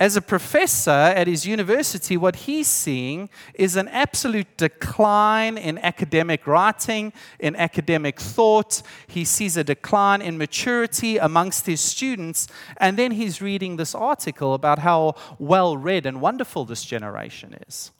as 0.00 0.16
a 0.16 0.22
professor 0.22 0.90
at 0.90 1.26
his 1.26 1.46
university, 1.46 2.16
what 2.16 2.34
he's 2.36 2.68
seeing 2.68 3.28
is 3.52 3.76
an 3.76 3.86
absolute 3.88 4.56
decline 4.56 5.58
in 5.58 5.76
academic 5.76 6.46
writing, 6.46 7.12
in 7.38 7.54
academic 7.54 8.18
thought. 8.18 8.82
He 9.06 9.26
sees 9.26 9.58
a 9.58 9.64
decline 9.64 10.22
in 10.22 10.38
maturity 10.38 11.18
amongst 11.18 11.66
his 11.66 11.82
students. 11.82 12.48
And 12.78 12.96
then 12.96 13.10
he's 13.12 13.42
reading 13.42 13.76
this 13.76 13.94
article 13.94 14.54
about 14.54 14.78
how 14.78 15.16
well 15.38 15.76
read 15.76 16.06
and 16.06 16.22
wonderful 16.22 16.64
this 16.64 16.82
generation 16.82 17.54
is. 17.68 17.90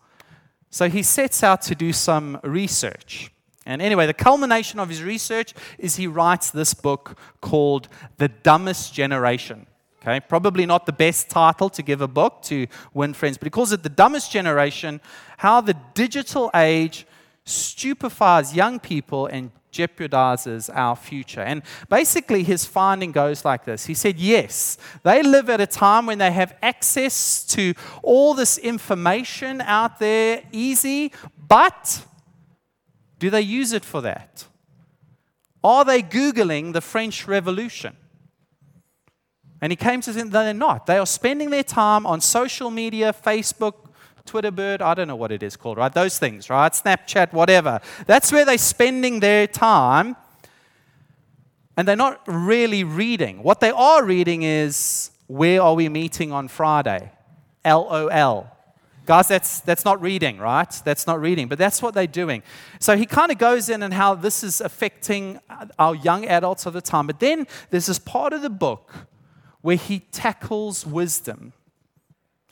So 0.70 0.88
he 0.88 1.02
sets 1.02 1.42
out 1.42 1.60
to 1.62 1.74
do 1.74 1.92
some 1.92 2.40
research. 2.42 3.30
And 3.70 3.80
anyway, 3.80 4.06
the 4.06 4.14
culmination 4.14 4.80
of 4.80 4.88
his 4.88 5.00
research 5.00 5.54
is 5.78 5.94
he 5.94 6.08
writes 6.08 6.50
this 6.50 6.74
book 6.74 7.16
called 7.40 7.88
The 8.16 8.26
Dumbest 8.26 8.92
Generation. 8.92 9.66
Okay, 10.02 10.18
probably 10.18 10.66
not 10.66 10.86
the 10.86 10.92
best 10.92 11.30
title 11.30 11.70
to 11.70 11.82
give 11.82 12.00
a 12.00 12.08
book 12.08 12.42
to 12.44 12.66
win 12.94 13.14
friends, 13.14 13.38
but 13.38 13.46
he 13.46 13.50
calls 13.50 13.70
it 13.70 13.84
The 13.84 13.88
Dumbest 13.88 14.32
Generation 14.32 15.00
How 15.36 15.60
the 15.60 15.76
Digital 15.94 16.50
Age 16.52 17.06
Stupefies 17.44 18.56
Young 18.56 18.80
People 18.80 19.26
and 19.26 19.52
Jeopardizes 19.72 20.68
Our 20.74 20.96
Future. 20.96 21.42
And 21.42 21.62
basically, 21.88 22.42
his 22.42 22.64
finding 22.64 23.12
goes 23.12 23.44
like 23.44 23.64
this 23.64 23.86
He 23.86 23.94
said, 23.94 24.18
Yes, 24.18 24.78
they 25.04 25.22
live 25.22 25.48
at 25.48 25.60
a 25.60 25.66
time 25.66 26.06
when 26.06 26.18
they 26.18 26.32
have 26.32 26.56
access 26.60 27.44
to 27.54 27.74
all 28.02 28.34
this 28.34 28.58
information 28.58 29.60
out 29.60 30.00
there 30.00 30.42
easy, 30.50 31.12
but 31.46 32.04
do 33.20 33.30
they 33.30 33.42
use 33.42 33.72
it 33.72 33.84
for 33.84 34.00
that? 34.00 34.46
Are 35.62 35.84
they 35.84 36.02
Googling 36.02 36.72
the 36.72 36.80
French 36.80 37.28
Revolution? 37.28 37.94
And 39.60 39.70
he 39.70 39.76
came 39.76 40.00
to 40.00 40.12
them, 40.12 40.30
they're 40.30 40.54
not. 40.54 40.86
They 40.86 40.96
are 40.96 41.06
spending 41.06 41.50
their 41.50 41.62
time 41.62 42.06
on 42.06 42.22
social 42.22 42.70
media, 42.70 43.12
Facebook, 43.12 43.74
Twitter 44.24 44.50
bird, 44.50 44.80
I 44.80 44.94
don't 44.94 45.08
know 45.08 45.16
what 45.16 45.32
it 45.32 45.42
is 45.42 45.56
called, 45.56 45.76
right? 45.76 45.92
Those 45.92 46.18
things, 46.18 46.48
right? 46.48 46.72
Snapchat, 46.72 47.32
whatever. 47.32 47.80
That's 48.06 48.32
where 48.32 48.44
they're 48.44 48.58
spending 48.58 49.20
their 49.20 49.46
time. 49.46 50.16
And 51.76 51.86
they're 51.86 51.96
not 51.96 52.22
really 52.26 52.84
reading. 52.84 53.42
What 53.42 53.60
they 53.60 53.70
are 53.70 54.04
reading 54.04 54.42
is, 54.42 55.10
where 55.26 55.60
are 55.62 55.74
we 55.74 55.88
meeting 55.88 56.32
on 56.32 56.48
Friday? 56.48 57.10
LOL. 57.64 58.50
Guys, 59.06 59.28
that's, 59.28 59.60
that's 59.60 59.84
not 59.84 60.00
reading, 60.00 60.38
right? 60.38 60.70
That's 60.84 61.06
not 61.06 61.20
reading, 61.20 61.48
but 61.48 61.58
that's 61.58 61.82
what 61.82 61.94
they're 61.94 62.06
doing. 62.06 62.42
So 62.78 62.96
he 62.96 63.06
kind 63.06 63.32
of 63.32 63.38
goes 63.38 63.68
in 63.68 63.82
and 63.82 63.92
how 63.92 64.14
this 64.14 64.44
is 64.44 64.60
affecting 64.60 65.40
our 65.78 65.94
young 65.94 66.26
adults 66.26 66.66
of 66.66 66.74
the 66.74 66.80
time. 66.80 67.06
But 67.06 67.20
then 67.20 67.46
there's 67.70 67.86
this 67.86 67.98
part 67.98 68.32
of 68.32 68.42
the 68.42 68.50
book 68.50 68.92
where 69.62 69.76
he 69.76 70.00
tackles 70.12 70.86
wisdom. 70.86 71.52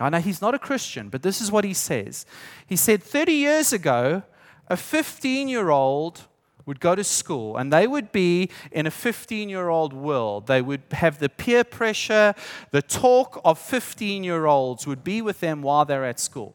I 0.00 0.10
know 0.10 0.20
he's 0.20 0.40
not 0.40 0.54
a 0.54 0.58
Christian, 0.58 1.08
but 1.08 1.22
this 1.22 1.40
is 1.40 1.50
what 1.50 1.64
he 1.64 1.74
says. 1.74 2.24
He 2.66 2.76
said 2.76 3.02
30 3.02 3.32
years 3.32 3.72
ago, 3.72 4.22
a 4.68 4.76
15 4.76 5.48
year 5.48 5.70
old 5.70 6.22
would 6.68 6.80
go 6.80 6.94
to 6.94 7.02
school 7.02 7.56
and 7.56 7.72
they 7.72 7.86
would 7.86 8.12
be 8.12 8.50
in 8.70 8.86
a 8.86 8.90
15 8.90 9.48
year 9.48 9.70
old 9.70 9.94
world. 9.94 10.46
They 10.46 10.60
would 10.60 10.82
have 10.92 11.18
the 11.18 11.30
peer 11.30 11.64
pressure, 11.64 12.34
the 12.72 12.82
talk 12.82 13.40
of 13.42 13.58
15 13.58 14.22
year 14.22 14.44
olds 14.44 14.86
would 14.86 15.02
be 15.02 15.22
with 15.22 15.40
them 15.40 15.62
while 15.62 15.86
they're 15.86 16.04
at 16.04 16.20
school. 16.20 16.54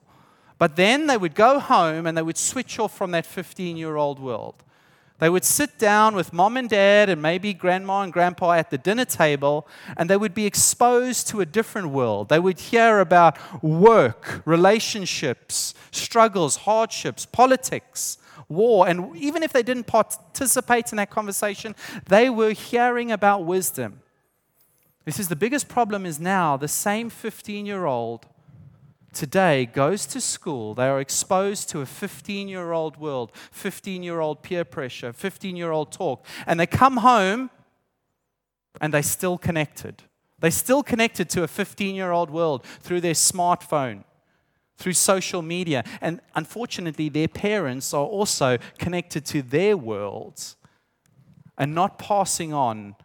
But 0.60 0.76
then 0.76 1.08
they 1.08 1.18
would 1.18 1.34
go 1.34 1.60
home 1.60 2.06
and 2.06 2.16
they 2.16 2.22
would 2.22 2.38
switch 2.38 2.78
off 2.78 2.96
from 2.96 3.10
that 3.12 3.26
15 3.26 3.76
year 3.76 3.96
old 3.96 4.20
world. 4.20 4.64
They 5.18 5.30
would 5.30 5.46
sit 5.46 5.80
down 5.80 6.16
with 6.16 6.32
mom 6.32 6.58
and 6.58 6.70
dad 6.70 7.10
and 7.10 7.22
maybe 7.22 7.54
grandma 7.54 8.02
and 8.02 8.14
grandpa 8.14 8.52
at 8.52 8.70
the 8.70 8.78
dinner 8.78 9.06
table, 9.06 9.68
and 9.96 10.10
they 10.10 10.18
would 10.18 10.34
be 10.34 10.46
exposed 10.46 11.28
to 11.30 11.40
a 11.40 11.46
different 11.46 11.90
world. 11.90 12.30
They 12.30 12.40
would 12.40 12.60
hear 12.60 13.00
about 13.00 13.38
work, 13.64 14.42
relationships, 14.44 15.74
struggles, 15.92 16.58
hardships, 16.58 17.26
politics, 17.26 18.18
war. 18.50 18.88
And 18.88 19.16
even 19.16 19.44
if 19.44 19.54
they 19.54 19.64
didn't 19.64 19.86
participate 19.86 20.92
in 20.92 20.98
that 20.98 21.10
conversation, 21.10 21.76
they 22.08 22.30
were 22.30 22.52
hearing 22.52 23.12
about 23.12 23.46
wisdom. 23.46 24.02
This 25.06 25.20
is 25.20 25.28
the 25.28 25.36
biggest 25.36 25.68
problem 25.68 26.06
is 26.06 26.20
now 26.20 26.56
the 26.56 26.68
same 26.68 27.10
15 27.10 27.66
year 27.66 27.86
old 27.86 28.28
today 29.14 29.66
goes 29.68 30.06
to 30.08 30.20
school, 30.20 30.74
they 30.74 30.88
are 30.88 31.00
exposed 31.00 31.70
to 31.70 31.82
a 31.82 31.86
15 31.86 32.48
year 32.48 32.72
old 32.72 32.98
world, 32.98 33.32
15 33.52 34.04
year 34.04 34.20
old 34.20 34.42
peer 34.42 34.66
pressure, 34.66 35.14
15 35.14 35.56
year 35.56 35.72
old 35.72 35.92
talk, 35.92 36.26
and 36.46 36.60
they 36.60 36.66
come 36.66 36.98
home 36.98 37.50
and 38.82 38.94
they're 38.94 39.04
still 39.04 39.38
connected. 39.38 40.04
They're 40.40 40.52
still 40.52 40.84
connected 40.84 41.30
to 41.32 41.44
a 41.44 41.48
15 41.48 41.96
year 41.96 42.12
old 42.12 42.30
world 42.30 42.66
through 42.82 43.02
their 43.02 43.14
smartphone, 43.14 44.04
through 44.78 44.94
social 44.94 45.42
media. 45.42 45.84
And 46.02 46.22
unfortunately, 46.36 47.10
their 47.10 47.28
parents 47.28 47.94
are 47.94 48.06
also 48.06 48.58
connected 48.78 49.26
to 49.28 49.42
their 49.42 49.78
worlds 49.78 50.56
and 51.58 51.76
not 51.76 52.00
passing 52.00 52.54
on 52.54 52.96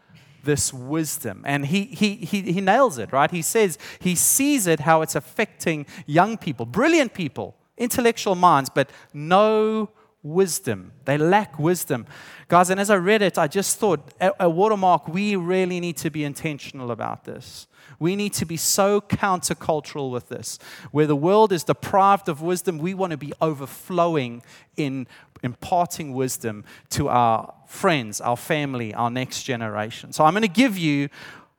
this 0.45 0.73
wisdom. 0.73 1.43
And 1.45 1.67
he, 1.67 1.85
he, 1.85 2.17
he, 2.17 2.41
he 2.41 2.61
nails 2.61 2.99
it, 2.99 3.13
right? 3.13 3.31
He 3.31 3.43
says 3.43 3.79
he 3.99 4.15
sees 4.15 4.67
it 4.67 4.81
how 4.81 5.03
it's 5.03 5.15
affecting 5.15 5.87
young 6.07 6.39
people, 6.39 6.65
brilliant 6.65 7.13
people, 7.13 7.55
intellectual 7.77 8.35
minds, 8.35 8.71
but 8.71 8.91
no 9.13 9.91
wisdom. 10.23 10.93
They 11.05 11.17
lack 11.17 11.59
wisdom. 11.59 12.07
Guys, 12.49 12.71
and 12.71 12.81
as 12.81 12.91
I 12.91 12.97
read 12.97 13.23
it, 13.23 13.39
I 13.39 13.47
just 13.47 13.79
thought 13.79 14.13
at, 14.21 14.35
at 14.41 14.53
Watermark, 14.53 15.09
we 15.09 15.37
really 15.37 15.81
need 15.81 15.97
to 15.99 16.11
be 16.11 16.25
intentional 16.25 16.91
about 16.91 17.25
this. 17.25 17.67
We 17.99 18.15
need 18.17 18.33
to 18.35 18.45
be 18.45 18.57
so 18.57 19.01
countercultural 19.01 20.11
with 20.11 20.29
this. 20.29 20.59
Where 20.91 21.07
the 21.07 21.17
world 21.17 21.53
is 21.53 21.65
deprived 21.65 22.29
of 22.29 22.43
wisdom, 22.43 22.79
we 22.79 22.95
want 22.95 23.11
to 23.13 23.17
be 23.17 23.33
overflowing 23.41 24.43
in 24.77 25.07
imparting 25.43 26.15
wisdom 26.15 26.65
to 26.91 27.09
our 27.09 27.55
friends, 27.67 28.21
our 28.21 28.37
family, 28.37 28.95
our 28.95 29.11
next 29.11 29.45
generation. 29.45 30.13
So 30.13 30.25
I'm 30.25 30.33
going 30.33 30.43
to 30.43 30.49
give 30.49 30.77
you 30.77 31.09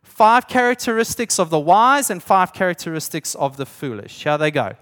five 0.03 0.47
characteristics 0.47 1.39
of 1.39 1.49
the 1.49 1.59
wise 1.59 2.09
and 2.09 2.21
five 2.21 2.53
characteristics 2.53 3.35
of 3.35 3.57
the 3.57 3.65
foolish. 3.65 4.23
Here 4.23 4.37
they 4.37 4.51
go. 4.51 4.73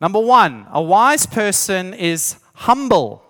Number 0.00 0.18
one, 0.18 0.66
a 0.72 0.82
wise 0.82 1.26
person 1.26 1.94
is 1.94 2.36
humble. 2.62 3.22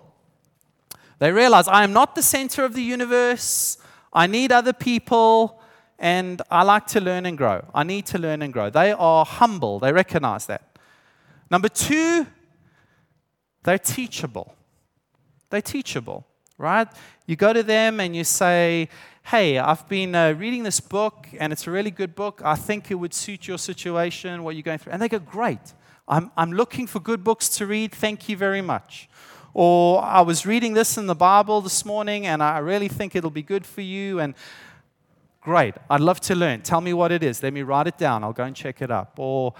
They 1.19 1.31
realize 1.31 1.67
I 1.67 1.83
am 1.83 1.93
not 1.93 2.15
the 2.15 2.21
center 2.21 2.63
of 2.63 2.73
the 2.73 2.83
universe. 2.83 3.77
I 4.11 4.27
need 4.27 4.51
other 4.51 4.73
people, 4.73 5.59
and 5.97 6.41
I 6.51 6.63
like 6.63 6.85
to 6.87 7.01
learn 7.01 7.25
and 7.25 7.37
grow. 7.37 7.65
I 7.73 7.83
need 7.83 8.05
to 8.07 8.17
learn 8.19 8.41
and 8.41 8.53
grow. 8.53 8.69
They 8.69 8.91
are 8.91 9.25
humble, 9.25 9.79
they 9.79 9.91
recognize 9.91 10.45
that. 10.47 10.77
Number 11.49 11.69
two, 11.69 12.27
they're 13.63 13.79
teachable. 13.79 14.53
They're 15.49 15.61
teachable, 15.61 16.25
right? 16.57 16.87
You 17.25 17.35
go 17.35 17.53
to 17.53 17.63
them 17.63 17.99
and 17.99 18.15
you 18.15 18.23
say, 18.23 18.89
Hey, 19.23 19.57
I've 19.57 19.87
been 19.87 20.15
uh, 20.15 20.33
reading 20.33 20.63
this 20.63 20.81
book 20.81 21.27
and 21.39 21.53
it's 21.53 21.65
a 21.67 21.71
really 21.71 21.91
good 21.91 22.13
book. 22.13 22.41
I 22.43 22.55
think 22.55 22.91
it 22.91 22.95
would 22.95 23.13
suit 23.13 23.47
your 23.47 23.57
situation, 23.57 24.43
what 24.43 24.55
you're 24.55 24.63
going 24.63 24.79
through. 24.79 24.93
And 24.93 25.01
they 25.01 25.07
go, 25.07 25.19
Great. 25.19 25.73
I'm, 26.07 26.31
I'm 26.35 26.51
looking 26.51 26.87
for 26.87 26.99
good 26.99 27.23
books 27.23 27.49
to 27.57 27.65
read. 27.65 27.93
Thank 27.93 28.27
you 28.27 28.35
very 28.35 28.61
much. 28.61 29.09
Or 29.53 30.01
I 30.01 30.21
was 30.21 30.45
reading 30.45 30.73
this 30.73 30.97
in 30.97 31.07
the 31.07 31.15
Bible 31.15 31.61
this 31.61 31.85
morning 31.85 32.25
and 32.25 32.41
I 32.43 32.57
really 32.57 32.87
think 32.87 33.15
it'll 33.15 33.29
be 33.29 33.43
good 33.43 33.65
for 33.65 33.81
you. 33.81 34.19
And 34.19 34.33
great, 35.41 35.75
I'd 35.89 36.01
love 36.01 36.19
to 36.21 36.35
learn. 36.35 36.61
Tell 36.61 36.81
me 36.81 36.93
what 36.93 37.11
it 37.11 37.23
is. 37.23 37.41
Let 37.41 37.53
me 37.53 37.61
write 37.61 37.87
it 37.87 37.97
down. 37.97 38.23
I'll 38.23 38.33
go 38.33 38.43
and 38.43 38.55
check 38.55 38.81
it 38.81 38.91
up. 38.91 39.17
Or 39.17 39.53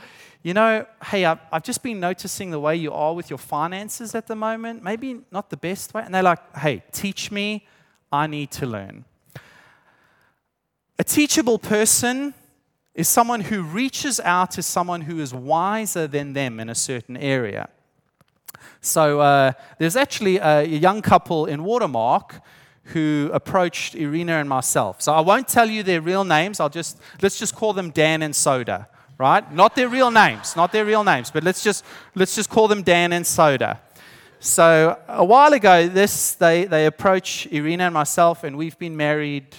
you 0.44 0.54
know, 0.54 0.86
hey, 1.06 1.24
I've, 1.24 1.40
I've 1.54 1.64
just 1.64 1.82
been 1.82 2.02
noticing 2.02 2.52
the 2.52 2.60
way 2.60 2.76
you 2.76 2.92
are 2.92 3.14
with 3.14 3.30
your 3.30 3.40
finances 3.40 4.14
at 4.14 4.28
the 4.28 4.36
moment. 4.36 4.84
Maybe 4.84 5.22
not 5.32 5.50
the 5.50 5.56
best 5.56 5.94
way. 5.94 6.04
And 6.04 6.14
they're 6.14 6.22
like, 6.22 6.58
hey, 6.58 6.84
teach 6.92 7.32
me. 7.32 7.66
I 8.12 8.28
need 8.28 8.52
to 8.52 8.66
learn. 8.66 9.06
A 11.00 11.04
teachable 11.04 11.58
person 11.58 12.34
is 12.96 13.10
someone 13.10 13.42
who 13.42 13.64
reaches 13.64 14.20
out 14.20 14.52
to 14.52 14.62
someone 14.62 15.02
who 15.02 15.20
is 15.20 15.34
wiser 15.34 16.08
than 16.08 16.34
them 16.34 16.60
in 16.60 16.70
a 16.70 16.76
certain 16.76 17.18
area. 17.18 17.70
So 18.82 19.20
uh, 19.20 19.54
there's 19.80 19.96
actually 19.96 20.38
a 20.38 20.64
young 20.64 21.02
couple 21.02 21.46
in 21.46 21.64
Watermark 21.64 22.42
who 22.88 23.30
approached 23.34 23.96
Irina 23.96 24.34
and 24.34 24.50
myself. 24.50 25.02
So 25.02 25.14
I 25.14 25.22
won't 25.22 25.48
tell 25.48 25.70
you 25.70 25.84
their 25.84 26.02
real 26.02 26.24
names. 26.24 26.60
I'll 26.60 26.70
just 26.70 27.00
let's 27.22 27.40
just 27.40 27.56
call 27.56 27.74
them 27.74 27.92
Dan 27.92 28.22
and 28.22 28.36
Soda 28.36 28.90
right? 29.18 29.54
Not 29.54 29.76
their 29.76 29.90
real 29.90 30.12
names, 30.12 30.56
not 30.56 30.72
their 30.72 30.86
real 30.86 31.04
names, 31.04 31.32
but 31.32 31.44
let's 31.44 31.64
just, 31.64 31.86
let's 32.16 32.36
just 32.36 32.50
call 32.50 32.68
them 32.68 32.84
Dan 32.84 33.14
and 33.14 33.26
Soda. 33.26 33.80
So 34.40 35.00
a 35.08 35.24
while 35.24 35.54
ago, 35.54 35.88
this 35.88 36.34
they, 36.34 36.66
they 36.66 36.86
approached 36.86 37.48
Irina 37.48 37.86
and 37.86 37.94
myself, 37.94 38.44
and 38.44 38.58
we've 38.58 38.78
been 38.78 38.98
married 38.98 39.56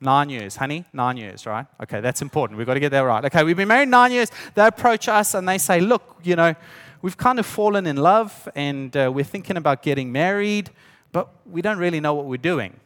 nine 0.00 0.28
years, 0.28 0.56
honey, 0.56 0.84
nine 0.92 1.16
years, 1.16 1.46
right? 1.46 1.66
Okay, 1.82 2.00
that's 2.00 2.22
important. 2.22 2.58
We've 2.58 2.66
got 2.66 2.74
to 2.74 2.80
get 2.80 2.90
that 2.90 3.00
right. 3.00 3.24
Okay, 3.24 3.44
we've 3.44 3.56
been 3.56 3.68
married 3.68 3.88
nine 3.88 4.12
years. 4.12 4.30
They 4.54 4.66
approach 4.66 5.08
us 5.08 5.34
and 5.34 5.48
they 5.48 5.58
say, 5.58 5.80
look, 5.80 6.16
you 6.22 6.36
know, 6.36 6.54
we've 7.02 7.16
kind 7.16 7.38
of 7.38 7.46
fallen 7.46 7.86
in 7.86 7.96
love, 7.96 8.48
and 8.54 8.96
uh, 8.96 9.10
we're 9.12 9.24
thinking 9.24 9.56
about 9.56 9.82
getting 9.82 10.12
married, 10.12 10.70
but 11.12 11.28
we 11.46 11.62
don't 11.62 11.78
really 11.78 12.00
know 12.00 12.14
what 12.14 12.26
we're 12.26 12.36
doing. 12.36 12.78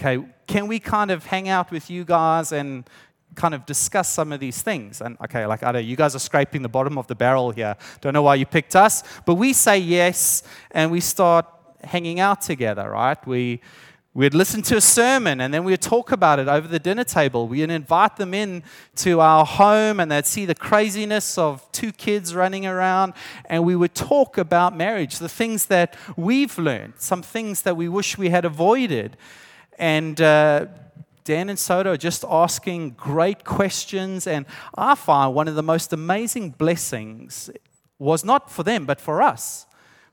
Okay, 0.00 0.24
can 0.46 0.68
we 0.68 0.78
kind 0.78 1.10
of 1.10 1.26
hang 1.26 1.48
out 1.48 1.70
with 1.70 1.90
you 1.90 2.04
guys 2.04 2.52
and 2.52 2.88
kind 3.38 3.54
of 3.54 3.64
discuss 3.64 4.08
some 4.08 4.32
of 4.32 4.40
these 4.40 4.60
things. 4.62 5.00
And 5.00 5.16
okay, 5.24 5.46
like 5.46 5.62
I 5.62 5.70
know 5.70 5.78
you 5.78 5.96
guys 5.96 6.14
are 6.14 6.18
scraping 6.18 6.62
the 6.62 6.68
bottom 6.68 6.98
of 6.98 7.06
the 7.06 7.14
barrel 7.14 7.50
here. 7.50 7.76
Don't 8.00 8.12
know 8.12 8.22
why 8.22 8.34
you 8.34 8.44
picked 8.44 8.76
us, 8.76 9.02
but 9.24 9.34
we 9.34 9.52
say 9.52 9.78
yes 9.78 10.42
and 10.72 10.90
we 10.90 11.00
start 11.00 11.46
hanging 11.84 12.20
out 12.20 12.40
together, 12.40 12.90
right? 12.90 13.24
We 13.26 13.60
We'd 14.18 14.34
listen 14.34 14.62
to 14.62 14.76
a 14.76 14.80
sermon 14.80 15.40
and 15.40 15.54
then 15.54 15.62
we'd 15.62 15.80
talk 15.80 16.10
about 16.10 16.40
it 16.40 16.48
over 16.48 16.66
the 16.66 16.80
dinner 16.80 17.04
table. 17.04 17.46
We'd 17.46 17.70
invite 17.70 18.16
them 18.16 18.34
in 18.34 18.64
to 18.96 19.20
our 19.20 19.46
home 19.46 20.00
and 20.00 20.10
they'd 20.10 20.26
see 20.26 20.44
the 20.44 20.56
craziness 20.56 21.38
of 21.38 21.64
two 21.70 21.92
kids 21.92 22.34
running 22.34 22.66
around. 22.66 23.12
And 23.44 23.62
we 23.62 23.76
would 23.76 23.94
talk 23.94 24.36
about 24.36 24.76
marriage, 24.76 25.20
the 25.20 25.28
things 25.28 25.66
that 25.66 25.94
we've 26.16 26.58
learned, 26.58 26.94
some 26.96 27.22
things 27.22 27.62
that 27.62 27.76
we 27.76 27.88
wish 27.88 28.18
we 28.18 28.30
had 28.30 28.44
avoided. 28.44 29.16
And 29.78 30.20
uh, 30.20 30.66
Dan 31.22 31.48
and 31.48 31.56
Soto 31.56 31.92
are 31.92 31.96
just 31.96 32.24
asking 32.28 32.96
great 32.98 33.44
questions. 33.44 34.26
And 34.26 34.46
I 34.76 34.96
find 34.96 35.32
one 35.32 35.46
of 35.46 35.54
the 35.54 35.62
most 35.62 35.92
amazing 35.92 36.50
blessings 36.58 37.50
was 38.00 38.24
not 38.24 38.50
for 38.50 38.64
them, 38.64 38.84
but 38.84 39.00
for 39.00 39.22
us 39.22 39.67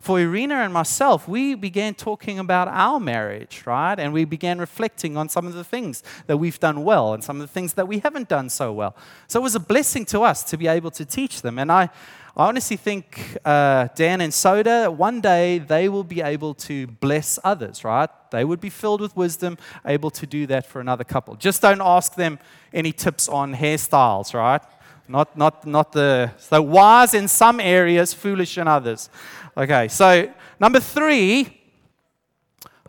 for 0.05 0.19
Irina 0.19 0.57
and 0.57 0.71
myself, 0.71 1.27
we 1.27 1.55
began 1.55 1.95
talking 1.95 2.37
about 2.37 2.67
our 2.67 2.99
marriage, 2.99 3.63
right? 3.65 3.99
And 3.99 4.13
we 4.13 4.23
began 4.23 4.59
reflecting 4.59 5.17
on 5.17 5.29
some 5.29 5.47
of 5.47 5.53
the 5.53 5.63
things 5.63 6.03
that 6.27 6.37
we've 6.37 6.59
done 6.59 6.83
well 6.83 7.15
and 7.15 7.23
some 7.23 7.41
of 7.41 7.41
the 7.41 7.51
things 7.51 7.73
that 7.73 7.87
we 7.87 7.97
haven't 7.97 8.29
done 8.29 8.51
so 8.51 8.71
well. 8.71 8.95
So 9.27 9.39
it 9.39 9.41
was 9.41 9.55
a 9.55 9.59
blessing 9.59 10.05
to 10.05 10.21
us 10.21 10.43
to 10.43 10.57
be 10.57 10.67
able 10.67 10.91
to 10.91 11.05
teach 11.05 11.41
them. 11.41 11.57
And 11.57 11.71
I, 11.71 11.89
I 12.37 12.45
honestly 12.49 12.77
think 12.77 13.35
uh, 13.43 13.87
Dan 13.95 14.21
and 14.21 14.31
Soda, 14.31 14.91
one 14.91 15.21
day 15.21 15.57
they 15.57 15.89
will 15.89 16.03
be 16.03 16.21
able 16.21 16.53
to 16.53 16.85
bless 16.85 17.39
others, 17.43 17.83
right? 17.83 18.09
They 18.29 18.45
would 18.45 18.61
be 18.61 18.69
filled 18.69 19.01
with 19.01 19.17
wisdom, 19.17 19.57
able 19.87 20.11
to 20.11 20.27
do 20.27 20.45
that 20.45 20.67
for 20.67 20.79
another 20.79 21.03
couple. 21.03 21.35
Just 21.35 21.63
don't 21.63 21.81
ask 21.81 22.13
them 22.13 22.37
any 22.71 22.91
tips 22.91 23.27
on 23.27 23.55
hairstyles, 23.55 24.35
right? 24.35 24.61
Not, 25.07 25.37
not, 25.37 25.67
not 25.67 25.91
the, 25.91 26.31
so 26.37 26.61
wise 26.61 27.13
in 27.13 27.27
some 27.27 27.59
areas, 27.59 28.13
foolish 28.13 28.57
in 28.57 28.67
others. 28.67 29.09
Okay, 29.57 29.87
so 29.87 30.31
number 30.59 30.79
three, 30.79 31.61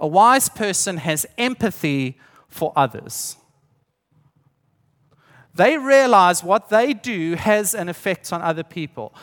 a 0.00 0.07
wise 0.07 0.48
person 0.48 0.96
has 0.96 1.24
empathy 1.38 2.18
for 2.48 2.72
others. 2.74 3.37
They 5.55 5.79
realize 5.79 6.44
what 6.44 6.68
they 6.68 6.92
do 6.92 7.35
has 7.35 7.74
an 7.74 7.88
effect 7.88 8.33
on 8.33 8.42
other 8.42 8.62
people. 8.64 9.14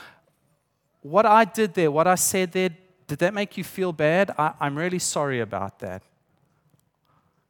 What 1.02 1.26
I 1.26 1.46
did 1.46 1.74
there, 1.74 1.92
what 1.92 2.08
I 2.08 2.16
said 2.16 2.54
there, 2.54 2.70
did 3.08 3.20
that 3.20 3.34
make 3.34 3.58
you 3.58 3.64
feel 3.64 3.92
bad? 3.92 4.32
I, 4.38 4.54
I'm 4.60 4.78
really 4.78 5.00
sorry 5.00 5.42
about 5.42 5.80
that. 5.80 6.02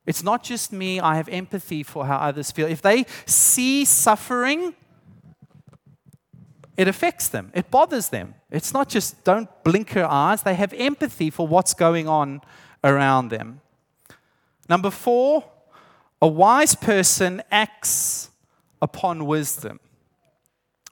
It's 0.05 0.23
not 0.23 0.43
just 0.43 0.73
me, 0.73 0.99
I 0.99 1.15
have 1.15 1.29
empathy 1.29 1.83
for 1.83 2.05
how 2.05 2.17
others 2.17 2.51
feel. 2.51 2.67
If 2.67 2.81
they 2.81 3.05
see 3.25 3.85
suffering, 3.85 4.73
it 6.75 6.87
affects 6.87 7.27
them, 7.27 7.51
it 7.53 7.69
bothers 7.69 8.09
them. 8.09 8.35
It's 8.49 8.73
not 8.73 8.89
just 8.89 9.23
don't 9.23 9.49
blink 9.63 9.93
your 9.93 10.07
eyes, 10.07 10.43
they 10.43 10.55
have 10.55 10.73
empathy 10.73 11.29
for 11.29 11.47
what's 11.47 11.73
going 11.73 12.07
on 12.07 12.41
around 12.83 13.29
them. 13.29 13.61
Number 14.69 14.89
four, 14.89 15.43
a 16.21 16.27
wise 16.27 16.75
person 16.75 17.43
acts 17.51 18.29
upon 18.81 19.25
wisdom. 19.25 19.79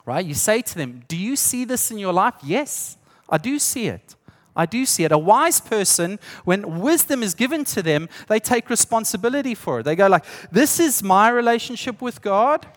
Right? 0.06 0.26
You 0.26 0.34
say 0.34 0.62
to 0.62 0.76
them, 0.76 1.04
Do 1.08 1.16
you 1.16 1.36
see 1.36 1.64
this 1.64 1.92
in 1.92 1.98
your 1.98 2.14
life? 2.14 2.36
Yes, 2.44 2.98
I 3.30 3.38
do 3.38 3.60
see 3.60 3.88
it. 3.88 4.16
I 4.56 4.66
do 4.66 4.86
see 4.86 5.04
it. 5.06 5.12
A 5.12 5.18
wise 5.18 5.62
person, 5.62 6.20
when 6.44 6.82
wisdom 6.82 7.24
is 7.24 7.34
given 7.34 7.64
to 7.66 7.82
them, 7.82 8.10
they 8.28 8.40
take 8.40 8.70
responsibility 8.70 9.56
for 9.56 9.80
it. 9.80 9.84
They 9.84 9.96
go 9.96 10.08
like, 10.08 10.26
"This 10.52 10.80
is 10.80 11.02
my 11.02 11.30
relationship 11.30 12.02
with 12.02 12.22
God. 12.22 12.68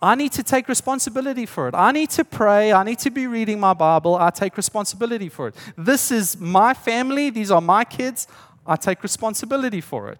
I 0.00 0.14
need 0.14 0.32
to 0.32 0.42
take 0.42 0.68
responsibility 0.68 1.46
for 1.46 1.68
it. 1.68 1.74
I 1.74 1.90
need 1.90 2.10
to 2.10 2.24
pray. 2.24 2.72
I 2.72 2.82
need 2.82 2.98
to 3.00 3.10
be 3.10 3.26
reading 3.26 3.58
my 3.58 3.72
Bible. 3.72 4.14
I 4.16 4.30
take 4.30 4.56
responsibility 4.56 5.30
for 5.30 5.48
it. 5.48 5.54
This 5.76 6.10
is 6.10 6.38
my 6.38 6.74
family. 6.74 7.30
These 7.30 7.50
are 7.50 7.62
my 7.62 7.84
kids. 7.84 8.28
I 8.66 8.76
take 8.76 9.02
responsibility 9.02 9.80
for 9.80 10.10
it. 10.10 10.18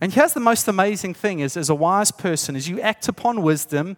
And 0.00 0.12
here's 0.12 0.34
the 0.34 0.40
most 0.40 0.68
amazing 0.68 1.14
thing 1.14 1.40
is 1.40 1.56
as 1.56 1.70
a 1.70 1.74
wise 1.74 2.10
person, 2.10 2.56
as 2.56 2.68
you 2.68 2.80
act 2.80 3.08
upon 3.08 3.40
wisdom, 3.40 3.96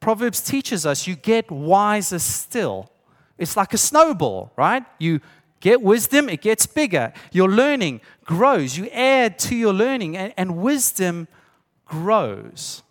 Proverbs 0.00 0.42
teaches 0.42 0.84
us 0.84 1.06
you 1.06 1.14
get 1.14 1.50
wiser 1.50 2.18
still. 2.18 2.90
It's 3.38 3.56
like 3.56 3.72
a 3.72 3.78
snowball, 3.78 4.52
right? 4.56 4.84
You 4.98 5.20
get 5.60 5.80
wisdom, 5.80 6.28
it 6.28 6.42
gets 6.42 6.66
bigger. 6.66 7.12
Your 7.30 7.48
learning 7.48 8.00
grows. 8.24 8.76
You 8.76 8.88
add 8.88 9.38
to 9.40 9.54
your 9.54 9.72
learning, 9.72 10.16
and, 10.16 10.34
and 10.36 10.58
wisdom 10.58 11.28
grows. 11.86 12.82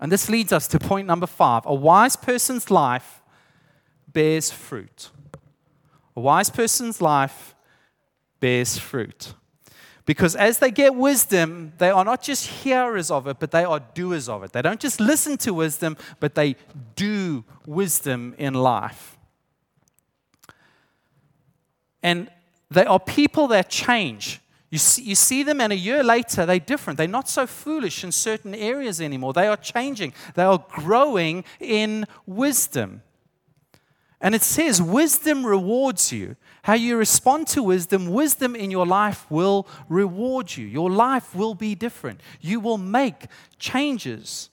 And 0.00 0.10
this 0.10 0.30
leads 0.30 0.52
us 0.52 0.66
to 0.68 0.78
point 0.78 1.06
number 1.06 1.26
five 1.26 1.62
a 1.66 1.74
wise 1.74 2.16
person's 2.16 2.70
life 2.70 3.22
bears 4.08 4.50
fruit. 4.50 5.10
A 6.16 6.20
wise 6.20 6.50
person's 6.50 7.00
life 7.00 7.54
bears 8.40 8.78
fruit. 8.78 9.34
Because 10.06 10.34
as 10.34 10.58
they 10.58 10.70
get 10.70 10.94
wisdom, 10.94 11.72
they 11.78 11.90
are 11.90 12.04
not 12.04 12.22
just 12.22 12.46
hearers 12.46 13.10
of 13.10 13.28
it, 13.28 13.38
but 13.38 13.52
they 13.52 13.62
are 13.62 13.78
doers 13.78 14.28
of 14.28 14.42
it. 14.42 14.52
They 14.52 14.62
don't 14.62 14.80
just 14.80 14.98
listen 14.98 15.36
to 15.38 15.54
wisdom, 15.54 15.96
but 16.18 16.34
they 16.34 16.56
do 16.96 17.44
wisdom 17.64 18.34
in 18.38 18.54
life. 18.54 19.18
And 22.02 22.28
they 22.70 22.86
are 22.86 22.98
people 22.98 23.46
that 23.48 23.68
change. 23.68 24.40
You 24.70 24.78
see, 24.78 25.02
you 25.02 25.16
see 25.16 25.42
them, 25.42 25.60
and 25.60 25.72
a 25.72 25.76
year 25.76 26.04
later, 26.04 26.46
they're 26.46 26.60
different. 26.60 26.96
They're 26.96 27.08
not 27.08 27.28
so 27.28 27.46
foolish 27.46 28.04
in 28.04 28.12
certain 28.12 28.54
areas 28.54 29.00
anymore. 29.00 29.32
They 29.32 29.48
are 29.48 29.56
changing, 29.56 30.14
they 30.34 30.44
are 30.44 30.64
growing 30.70 31.44
in 31.58 32.06
wisdom. 32.24 33.02
And 34.22 34.34
it 34.34 34.42
says, 34.42 34.82
wisdom 34.82 35.46
rewards 35.46 36.12
you. 36.12 36.36
How 36.62 36.74
you 36.74 36.98
respond 36.98 37.46
to 37.48 37.62
wisdom, 37.62 38.08
wisdom 38.08 38.54
in 38.54 38.70
your 38.70 38.86
life 38.86 39.28
will 39.30 39.66
reward 39.88 40.56
you. 40.58 40.66
Your 40.66 40.90
life 40.90 41.34
will 41.34 41.54
be 41.54 41.74
different. 41.74 42.20
You 42.40 42.60
will 42.60 42.76
make 42.76 43.24
changes. 43.58 44.50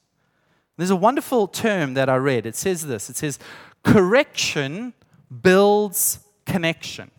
There's 0.77 0.89
a 0.89 0.95
wonderful 0.95 1.49
term 1.49 1.95
that 1.95 2.07
I 2.07 2.15
read. 2.15 2.45
It 2.45 2.55
says 2.55 2.87
this 2.87 3.09
it 3.09 3.17
says, 3.17 3.39
correction 3.83 4.93
builds 5.41 6.19
connection. 6.45 7.11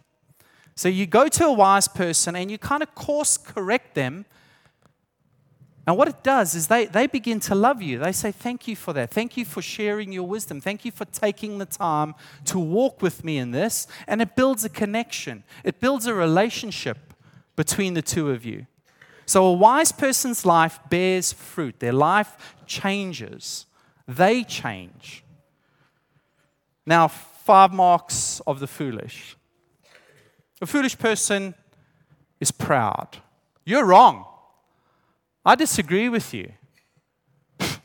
So 0.79 0.89
you 0.89 1.07
go 1.07 1.27
to 1.27 1.47
a 1.47 1.53
wise 1.53 1.89
person 1.89 2.37
and 2.37 2.53
you 2.53 2.57
kind 2.57 2.85
of 2.85 2.95
course 2.95 3.37
correct 3.37 3.97
them. 3.97 4.27
And 5.89 5.97
what 5.97 6.07
it 6.07 6.23
does 6.23 6.55
is 6.55 6.69
they, 6.69 6.87
they 6.87 7.09
begin 7.09 7.41
to 7.41 7.57
love 7.57 7.83
you. 7.83 7.99
They 7.99 8.13
say, 8.13 8.31
Thank 8.31 8.69
you 8.69 8.77
for 8.77 8.93
that. 8.93 9.11
Thank 9.11 9.37
you 9.37 9.45
for 9.45 9.61
sharing 9.61 10.13
your 10.13 10.23
wisdom. 10.23 10.61
Thank 10.61 10.85
you 10.85 10.93
for 10.93 11.05
taking 11.05 11.59
the 11.59 11.67
time 11.67 12.15
to 12.45 12.61
walk 12.61 13.03
with 13.03 13.25
me 13.25 13.39
in 13.39 13.51
this. 13.51 13.89
And 14.07 14.23
it 14.23 14.37
builds 14.37 14.65
a 14.65 14.69
connection, 14.69 15.43
it 15.65 15.81
builds 15.81 16.07
a 16.07 16.15
relationship 16.15 17.13
between 17.57 17.95
the 17.95 18.03
two 18.03 18.31
of 18.31 18.45
you. 18.45 18.69
So 19.27 19.47
a 19.47 19.53
wise 19.53 19.91
person's 19.91 20.47
life 20.47 20.79
bears 20.89 21.33
fruit, 21.33 21.81
their 21.81 21.93
life 21.93 22.55
changes, 22.67 23.67
they 24.07 24.45
change. 24.45 25.25
Now, 26.87 27.09
five 27.09 27.73
marks 27.73 28.41
of 28.47 28.61
the 28.61 28.69
foolish. 28.69 29.35
A 30.61 30.67
foolish 30.67 30.99
person 30.99 31.55
is 32.41 32.51
proud. 32.51 33.19
You're 33.65 33.85
wrong. 33.85 34.25
I 35.45 35.55
disagree 35.55 36.09
with 36.09 36.35
you. 36.35 36.53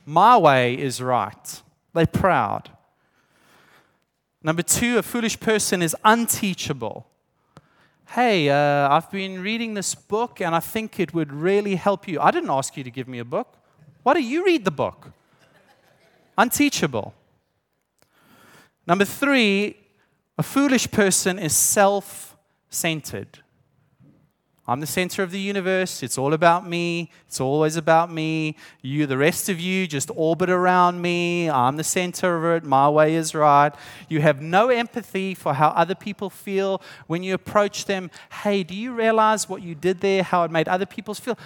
My 0.05 0.37
way 0.37 0.73
is 0.77 1.01
right. 1.01 1.61
They're 1.93 2.07
proud. 2.07 2.71
Number 4.41 4.63
two, 4.63 4.97
a 4.97 5.03
foolish 5.03 5.39
person 5.39 5.81
is 5.81 5.95
unteachable. 6.03 7.07
Hey, 8.09 8.49
uh, 8.49 8.89
I've 8.89 9.09
been 9.09 9.41
reading 9.41 9.75
this 9.75 9.95
book 9.95 10.41
and 10.41 10.53
I 10.53 10.59
think 10.59 10.99
it 10.99 11.13
would 11.13 11.31
really 11.31 11.75
help 11.75 12.07
you. 12.07 12.19
I 12.19 12.31
didn't 12.31 12.49
ask 12.49 12.75
you 12.75 12.83
to 12.83 12.91
give 12.91 13.07
me 13.07 13.19
a 13.19 13.25
book. 13.25 13.55
Why 14.03 14.13
don't 14.13 14.23
you 14.23 14.43
read 14.45 14.65
the 14.65 14.71
book? 14.71 15.11
Unteachable. 16.37 17.13
Number 18.85 19.05
three, 19.05 19.77
a 20.37 20.43
foolish 20.43 20.91
person 20.91 21.39
is 21.39 21.53
self 21.53 22.32
centered. 22.73 23.39
I'm 24.65 24.79
the 24.79 24.87
center 24.87 25.23
of 25.23 25.31
the 25.31 25.39
universe. 25.39 26.01
It's 26.03 26.17
all 26.17 26.33
about 26.33 26.67
me. 26.67 27.11
It's 27.27 27.41
always 27.41 27.75
about 27.75 28.09
me. 28.09 28.55
You, 28.81 29.05
the 29.05 29.17
rest 29.17 29.49
of 29.49 29.59
you, 29.59 29.87
just 29.87 30.09
orbit 30.15 30.49
around 30.49 31.01
me. 31.01 31.49
I'm 31.49 31.75
the 31.75 31.83
center 31.83 32.37
of 32.37 32.63
it. 32.63 32.65
My 32.65 32.89
way 32.89 33.15
is 33.15 33.35
right. 33.35 33.73
You 34.07 34.21
have 34.21 34.41
no 34.41 34.69
empathy 34.69 35.35
for 35.35 35.53
how 35.53 35.69
other 35.69 35.95
people 35.95 36.29
feel 36.29 36.81
when 37.07 37.23
you 37.23 37.33
approach 37.33 37.85
them. 37.85 38.09
Hey, 38.31 38.63
do 38.63 38.73
you 38.73 38.93
realize 38.93 39.49
what 39.49 39.61
you 39.61 39.75
did 39.75 39.99
there, 39.99 40.23
how 40.23 40.45
it 40.45 40.51
made 40.51 40.69
other 40.69 40.85
people 40.85 41.13
feel? 41.13 41.37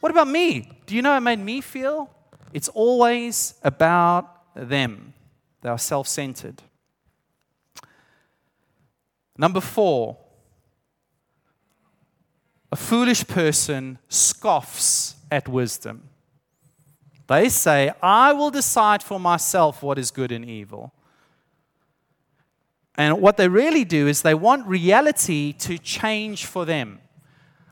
What 0.00 0.10
about 0.10 0.26
me? 0.26 0.68
Do 0.86 0.96
you 0.96 1.02
know 1.02 1.16
it 1.16 1.20
made 1.20 1.38
me 1.38 1.60
feel? 1.60 2.10
It's 2.52 2.68
always 2.68 3.54
about 3.62 4.56
them. 4.56 5.14
They 5.60 5.68
are 5.68 5.78
self 5.78 6.08
centered. 6.08 6.62
Number 9.38 9.60
four, 9.60 10.18
a 12.72 12.76
foolish 12.76 13.26
person 13.26 13.98
scoffs 14.08 15.16
at 15.30 15.48
wisdom. 15.48 16.08
They 17.26 17.48
say, 17.48 17.92
I 18.02 18.32
will 18.32 18.50
decide 18.50 19.02
for 19.02 19.20
myself 19.20 19.82
what 19.82 19.98
is 19.98 20.10
good 20.10 20.32
and 20.32 20.44
evil. 20.44 20.92
And 22.96 23.20
what 23.20 23.36
they 23.36 23.48
really 23.48 23.84
do 23.84 24.08
is 24.08 24.22
they 24.22 24.34
want 24.34 24.66
reality 24.66 25.52
to 25.54 25.78
change 25.78 26.44
for 26.44 26.64
them. 26.64 27.00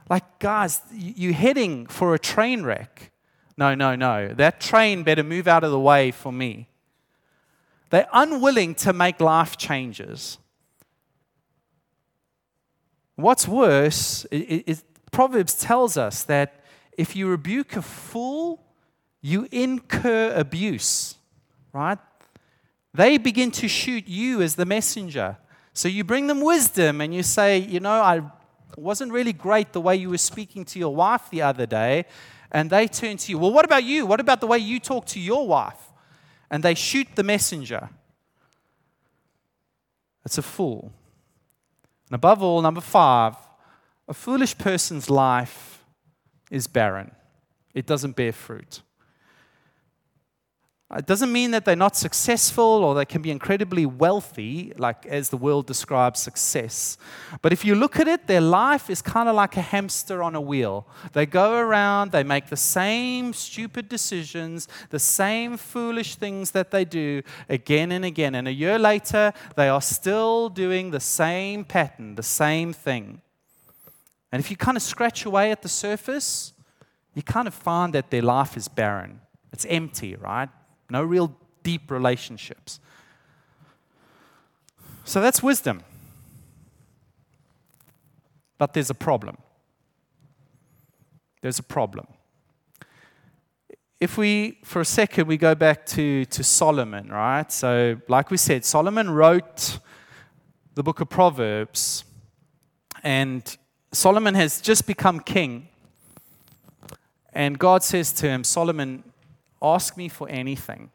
Like, 0.08 0.38
guys, 0.38 0.80
you're 0.92 1.32
heading 1.32 1.86
for 1.86 2.14
a 2.14 2.18
train 2.18 2.62
wreck. 2.62 3.10
No, 3.56 3.74
no, 3.74 3.94
no. 3.94 4.28
That 4.28 4.60
train 4.60 5.02
better 5.02 5.24
move 5.24 5.48
out 5.48 5.64
of 5.64 5.70
the 5.70 5.80
way 5.80 6.12
for 6.12 6.32
me. 6.32 6.68
They're 7.90 8.08
unwilling 8.12 8.74
to 8.76 8.92
make 8.92 9.20
life 9.20 9.56
changes. 9.56 10.38
What's 13.16 13.48
worse, 13.48 14.24
it, 14.30 14.84
Proverbs 15.10 15.54
tells 15.54 15.96
us 15.96 16.22
that 16.24 16.64
if 16.96 17.14
you 17.14 17.28
rebuke 17.28 17.76
a 17.76 17.82
fool, 17.82 18.64
you 19.20 19.48
incur 19.50 20.32
abuse, 20.34 21.16
right? 21.72 21.98
They 22.94 23.18
begin 23.18 23.50
to 23.52 23.68
shoot 23.68 24.08
you 24.08 24.42
as 24.42 24.54
the 24.54 24.64
messenger. 24.64 25.36
So 25.72 25.88
you 25.88 26.04
bring 26.04 26.26
them 26.26 26.40
wisdom 26.40 27.00
and 27.00 27.14
you 27.14 27.22
say, 27.22 27.58
you 27.58 27.80
know, 27.80 28.02
I 28.02 28.22
wasn't 28.76 29.12
really 29.12 29.32
great 29.32 29.72
the 29.72 29.80
way 29.80 29.96
you 29.96 30.10
were 30.10 30.18
speaking 30.18 30.64
to 30.66 30.78
your 30.78 30.94
wife 30.94 31.30
the 31.30 31.42
other 31.42 31.66
day. 31.66 32.06
And 32.50 32.70
they 32.70 32.86
turn 32.86 33.16
to 33.18 33.30
you, 33.30 33.38
well, 33.38 33.52
what 33.52 33.64
about 33.64 33.84
you? 33.84 34.06
What 34.06 34.20
about 34.20 34.40
the 34.40 34.46
way 34.46 34.58
you 34.58 34.80
talk 34.80 35.06
to 35.06 35.20
your 35.20 35.46
wife? 35.46 35.92
And 36.50 36.62
they 36.62 36.74
shoot 36.74 37.06
the 37.14 37.22
messenger. 37.22 37.90
It's 40.24 40.38
a 40.38 40.42
fool. 40.42 40.92
And 42.08 42.14
above 42.14 42.42
all, 42.42 42.62
number 42.62 42.80
five, 42.80 43.34
a 44.08 44.14
foolish 44.14 44.56
person's 44.56 45.10
life 45.10 45.84
is 46.50 46.66
barren, 46.66 47.12
it 47.74 47.86
doesn't 47.86 48.16
bear 48.16 48.32
fruit. 48.32 48.80
It 50.96 51.04
doesn't 51.04 51.30
mean 51.30 51.50
that 51.50 51.66
they're 51.66 51.76
not 51.76 51.96
successful 51.96 52.64
or 52.64 52.94
they 52.94 53.04
can 53.04 53.20
be 53.20 53.30
incredibly 53.30 53.84
wealthy, 53.84 54.72
like 54.78 55.04
as 55.04 55.28
the 55.28 55.36
world 55.36 55.66
describes 55.66 56.18
success. 56.18 56.96
But 57.42 57.52
if 57.52 57.62
you 57.62 57.74
look 57.74 58.00
at 58.00 58.08
it, 58.08 58.26
their 58.26 58.40
life 58.40 58.88
is 58.88 59.02
kind 59.02 59.28
of 59.28 59.34
like 59.34 59.58
a 59.58 59.60
hamster 59.60 60.22
on 60.22 60.34
a 60.34 60.40
wheel. 60.40 60.88
They 61.12 61.26
go 61.26 61.58
around, 61.58 62.12
they 62.12 62.22
make 62.22 62.46
the 62.46 62.56
same 62.56 63.34
stupid 63.34 63.90
decisions, 63.90 64.66
the 64.88 64.98
same 64.98 65.58
foolish 65.58 66.14
things 66.14 66.52
that 66.52 66.70
they 66.70 66.86
do 66.86 67.22
again 67.50 67.92
and 67.92 68.06
again. 68.06 68.34
And 68.34 68.48
a 68.48 68.52
year 68.52 68.78
later, 68.78 69.34
they 69.56 69.68
are 69.68 69.82
still 69.82 70.48
doing 70.48 70.90
the 70.90 71.00
same 71.00 71.66
pattern, 71.66 72.14
the 72.14 72.22
same 72.22 72.72
thing. 72.72 73.20
And 74.30 74.40
if 74.40 74.50
you 74.50 74.56
kind 74.56 74.76
of 74.76 74.82
scratch 74.82 75.24
away 75.24 75.50
at 75.50 75.62
the 75.62 75.68
surface, 75.68 76.52
you 77.14 77.22
kind 77.22 77.48
of 77.48 77.54
find 77.54 77.94
that 77.94 78.10
their 78.10 78.22
life 78.22 78.56
is 78.56 78.68
barren. 78.68 79.20
It's 79.52 79.64
empty, 79.64 80.14
right? 80.14 80.48
no 80.90 81.02
real 81.02 81.36
deep 81.62 81.90
relationships. 81.90 82.80
So 85.04 85.20
that's 85.20 85.42
wisdom. 85.42 85.82
But 88.56 88.72
there's 88.72 88.90
a 88.90 88.94
problem. 88.94 89.38
There's 91.40 91.58
a 91.58 91.62
problem. 91.62 92.06
If 94.00 94.16
we, 94.16 94.58
for 94.64 94.80
a 94.80 94.84
second, 94.84 95.26
we 95.26 95.36
go 95.36 95.54
back 95.54 95.84
to, 95.86 96.24
to 96.26 96.44
Solomon, 96.44 97.08
right? 97.08 97.50
So, 97.50 98.00
like 98.08 98.30
we 98.30 98.36
said, 98.36 98.64
Solomon 98.64 99.10
wrote 99.10 99.78
the 100.74 100.82
book 100.82 101.00
of 101.00 101.08
Proverbs, 101.08 102.04
and 103.02 103.56
Solomon 103.92 104.34
has 104.34 104.60
just 104.60 104.86
become 104.86 105.20
king. 105.20 105.68
And 107.32 107.58
God 107.58 107.82
says 107.82 108.12
to 108.12 108.28
him, 108.28 108.44
Solomon, 108.44 109.04
Ask 109.60 109.96
me 109.96 110.08
for 110.08 110.28
anything. 110.28 110.90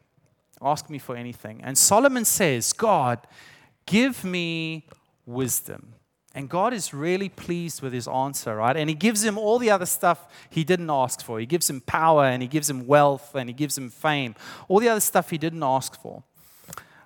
Ask 0.62 0.90
me 0.90 0.98
for 0.98 1.16
anything. 1.16 1.62
And 1.64 1.78
Solomon 1.78 2.26
says, 2.26 2.72
God, 2.72 3.20
give 3.86 4.24
me 4.24 4.88
wisdom. 5.26 5.96
And 6.36 6.50
God 6.50 6.74
is 6.74 6.94
really 6.94 7.30
pleased 7.30 7.82
with 7.82 7.94
his 7.94 8.08
answer, 8.08 8.56
right? 8.56 8.76
And 8.76 8.90
he 8.90 8.96
gives 8.96 9.24
him 9.24 9.38
all 9.38 9.60
the 9.60 9.70
other 9.70 9.86
stuff 9.86 10.26
he 10.50 10.64
didn't 10.64 10.90
ask 10.90 11.24
for. 11.24 11.40
He 11.40 11.46
gives 11.46 11.70
him 11.70 11.82
power 11.82 12.26
and 12.26 12.42
he 12.42 12.48
gives 12.48 12.70
him 12.70 12.88
wealth 12.88 13.36
and 13.36 13.50
he 13.50 13.54
gives 13.54 13.78
him 13.78 13.90
fame, 13.90 14.34
all 14.68 14.80
the 14.80 14.90
other 14.90 15.00
stuff 15.00 15.30
he 15.30 15.38
didn't 15.38 15.62
ask 15.62 16.02
for. 16.02 16.24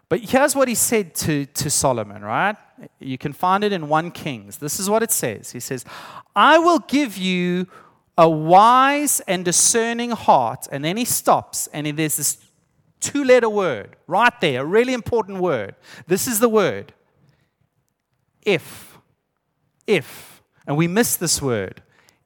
But 0.10 0.22
here's 0.22 0.56
what 0.56 0.68
he 0.68 0.76
said 0.76 1.14
to, 1.16 1.46
to 1.46 1.70
Solomon, 1.70 2.22
right? 2.22 2.56
You 3.00 3.18
can 3.18 3.34
find 3.34 3.64
it 3.64 3.74
in 3.74 3.90
1 3.90 4.12
Kings. 4.12 4.58
This 4.58 4.80
is 4.80 4.90
what 4.90 5.04
it 5.04 5.12
says 5.12 5.52
He 5.52 5.60
says, 5.60 5.84
I 6.36 6.60
will 6.60 6.80
give 6.80 7.18
you 7.18 7.68
a 8.18 8.30
wise 8.30 9.20
and 9.22 9.44
discerning 9.46 10.12
heart. 10.12 10.68
And 10.72 10.84
then 10.84 10.98
he 10.98 11.06
stops, 11.06 11.68
and 11.68 11.86
there's 11.98 12.18
this 12.18 12.38
two 13.00 13.24
letter 13.24 13.50
word 13.50 13.96
right 14.08 14.34
there, 14.42 14.62
a 14.62 14.66
really 14.66 14.94
important 14.94 15.40
word. 15.40 15.76
This 16.08 16.28
is 16.28 16.40
the 16.40 16.50
word 16.50 16.94
if. 18.48 18.98
If. 19.86 20.42
And 20.66 20.78
we 20.78 20.88
miss 20.88 21.18
this 21.18 21.42
word. 21.42 21.84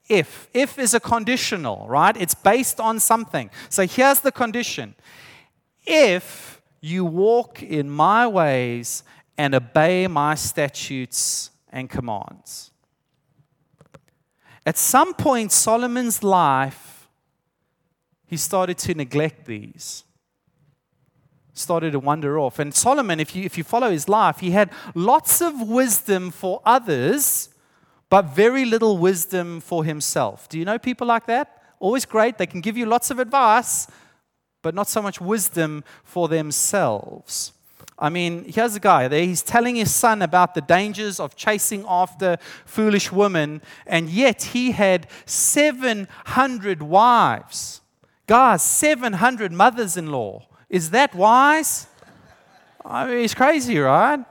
If. 0.07 0.49
If 0.53 0.77
is 0.77 0.93
a 0.93 0.99
conditional, 0.99 1.87
right? 1.89 2.15
It's 2.15 2.35
based 2.35 2.79
on 2.79 2.99
something. 2.99 3.49
So 3.69 3.85
here's 3.85 4.21
the 4.21 4.31
condition 4.31 4.95
if 5.83 6.60
you 6.81 7.05
walk 7.05 7.61
in 7.61 7.89
my 7.89 8.27
ways 8.27 9.03
and 9.37 9.53
obey 9.55 10.07
my 10.07 10.35
statutes 10.35 11.51
and 11.69 11.89
commands. 11.89 12.71
At 14.65 14.77
some 14.77 15.13
point, 15.13 15.51
Solomon's 15.51 16.23
life, 16.23 17.07
he 18.27 18.37
started 18.37 18.77
to 18.79 18.93
neglect 18.93 19.45
these. 19.45 20.03
Started 21.53 21.91
to 21.91 21.99
wander 21.99 22.39
off. 22.39 22.59
And 22.59 22.73
Solomon, 22.73 23.19
if 23.19 23.35
you, 23.35 23.43
if 23.43 23.57
you 23.57 23.63
follow 23.63 23.91
his 23.91 24.07
life, 24.07 24.39
he 24.39 24.51
had 24.51 24.71
lots 24.95 25.41
of 25.41 25.67
wisdom 25.67 26.31
for 26.31 26.61
others, 26.65 27.49
but 28.09 28.25
very 28.25 28.65
little 28.65 28.97
wisdom 28.97 29.59
for 29.59 29.83
himself. 29.83 30.47
Do 30.49 30.57
you 30.57 30.65
know 30.65 30.79
people 30.79 31.07
like 31.07 31.25
that? 31.27 31.61
Always 31.79 32.05
great. 32.05 32.37
They 32.37 32.45
can 32.45 32.61
give 32.61 32.77
you 32.77 32.85
lots 32.85 33.11
of 33.11 33.19
advice, 33.19 33.87
but 34.61 34.75
not 34.75 34.87
so 34.87 35.01
much 35.01 35.19
wisdom 35.19 35.83
for 36.03 36.27
themselves. 36.27 37.53
I 37.97 38.09
mean, 38.09 38.45
here's 38.45 38.75
a 38.75 38.79
guy 38.79 39.07
there, 39.07 39.23
he's 39.23 39.43
telling 39.43 39.75
his 39.75 39.93
son 39.93 40.23
about 40.23 40.55
the 40.55 40.61
dangers 40.61 41.19
of 41.19 41.35
chasing 41.35 41.85
after 41.87 42.37
foolish 42.65 43.11
women, 43.11 43.61
and 43.85 44.09
yet 44.09 44.41
he 44.43 44.71
had 44.71 45.07
700 45.25 46.81
wives. 46.81 47.81
Guys, 48.25 48.63
700 48.63 49.51
mothers 49.51 49.97
in 49.97 50.07
law. 50.07 50.47
Is 50.67 50.89
that 50.91 51.13
wise? 51.13 51.87
I 52.83 53.05
mean, 53.05 53.17
it's 53.25 53.35
crazy, 53.35 53.77
right? 53.77 54.25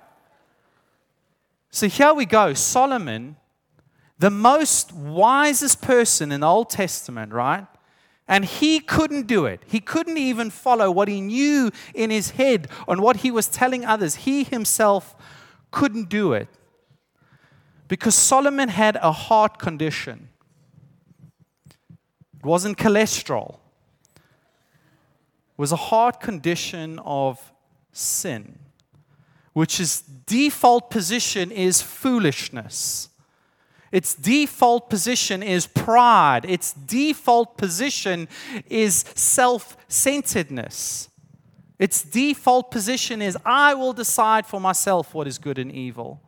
So 1.71 1.87
here 1.87 2.13
we 2.13 2.27
go. 2.27 2.55
Solomon, 2.55 3.37
the 4.19 4.31
most 4.31 4.93
wisest 4.93 5.81
person 5.81 6.33
in 6.33 6.41
the 6.41 6.47
Old 6.49 6.71
Testament, 6.71 7.33
right? 7.33 7.67
And 8.31 8.45
he 8.45 8.79
couldn't 8.79 9.27
do 9.27 9.45
it. 9.45 9.65
He 9.67 9.81
couldn't 9.81 10.17
even 10.17 10.51
follow 10.51 10.89
what 10.89 11.09
he 11.09 11.21
knew 11.21 11.73
in 11.95 12.11
his 12.11 12.31
head 12.31 12.69
on 12.87 13.03
what 13.03 13.19
he 13.19 13.31
was 13.33 13.49
telling 13.49 13.85
others. 13.85 14.15
He 14.15 14.45
himself 14.45 15.17
couldn't 15.73 16.09
do 16.09 16.33
it. 16.33 16.47
Because 17.89 18.15
Solomon 18.15 18.69
had 18.69 18.95
a 19.03 19.11
heart 19.11 19.59
condition. 19.59 20.29
It 21.91 22.45
wasn't 22.45 22.79
cholesterol. 22.79 23.57
It 24.15 25.59
was 25.59 25.73
a 25.73 25.77
heart 25.91 26.21
condition 26.21 27.01
of 27.01 27.53
sin, 27.93 28.61
which 29.53 29.81
is 29.81 30.03
default 30.03 30.89
position 30.89 31.51
is 31.51 31.83
foolishness. 31.83 33.10
Its 33.93 34.15
default 34.15 34.89
position 34.89 35.43
is 35.43 35.67
pride. 35.67 36.45
Its 36.45 36.73
default 36.73 37.57
position 37.57 38.29
is 38.69 39.05
self 39.15 39.77
centeredness. 39.89 41.09
Its 41.79 42.03
default 42.03 42.71
position 42.71 43.21
is 43.23 43.37
I 43.45 43.75
will 43.75 43.93
decide 43.93 44.47
for 44.47 44.61
myself 44.61 45.15
what 45.15 45.27
is 45.27 45.39
good 45.39 45.59
and 45.59 45.73
evil. 45.73 46.21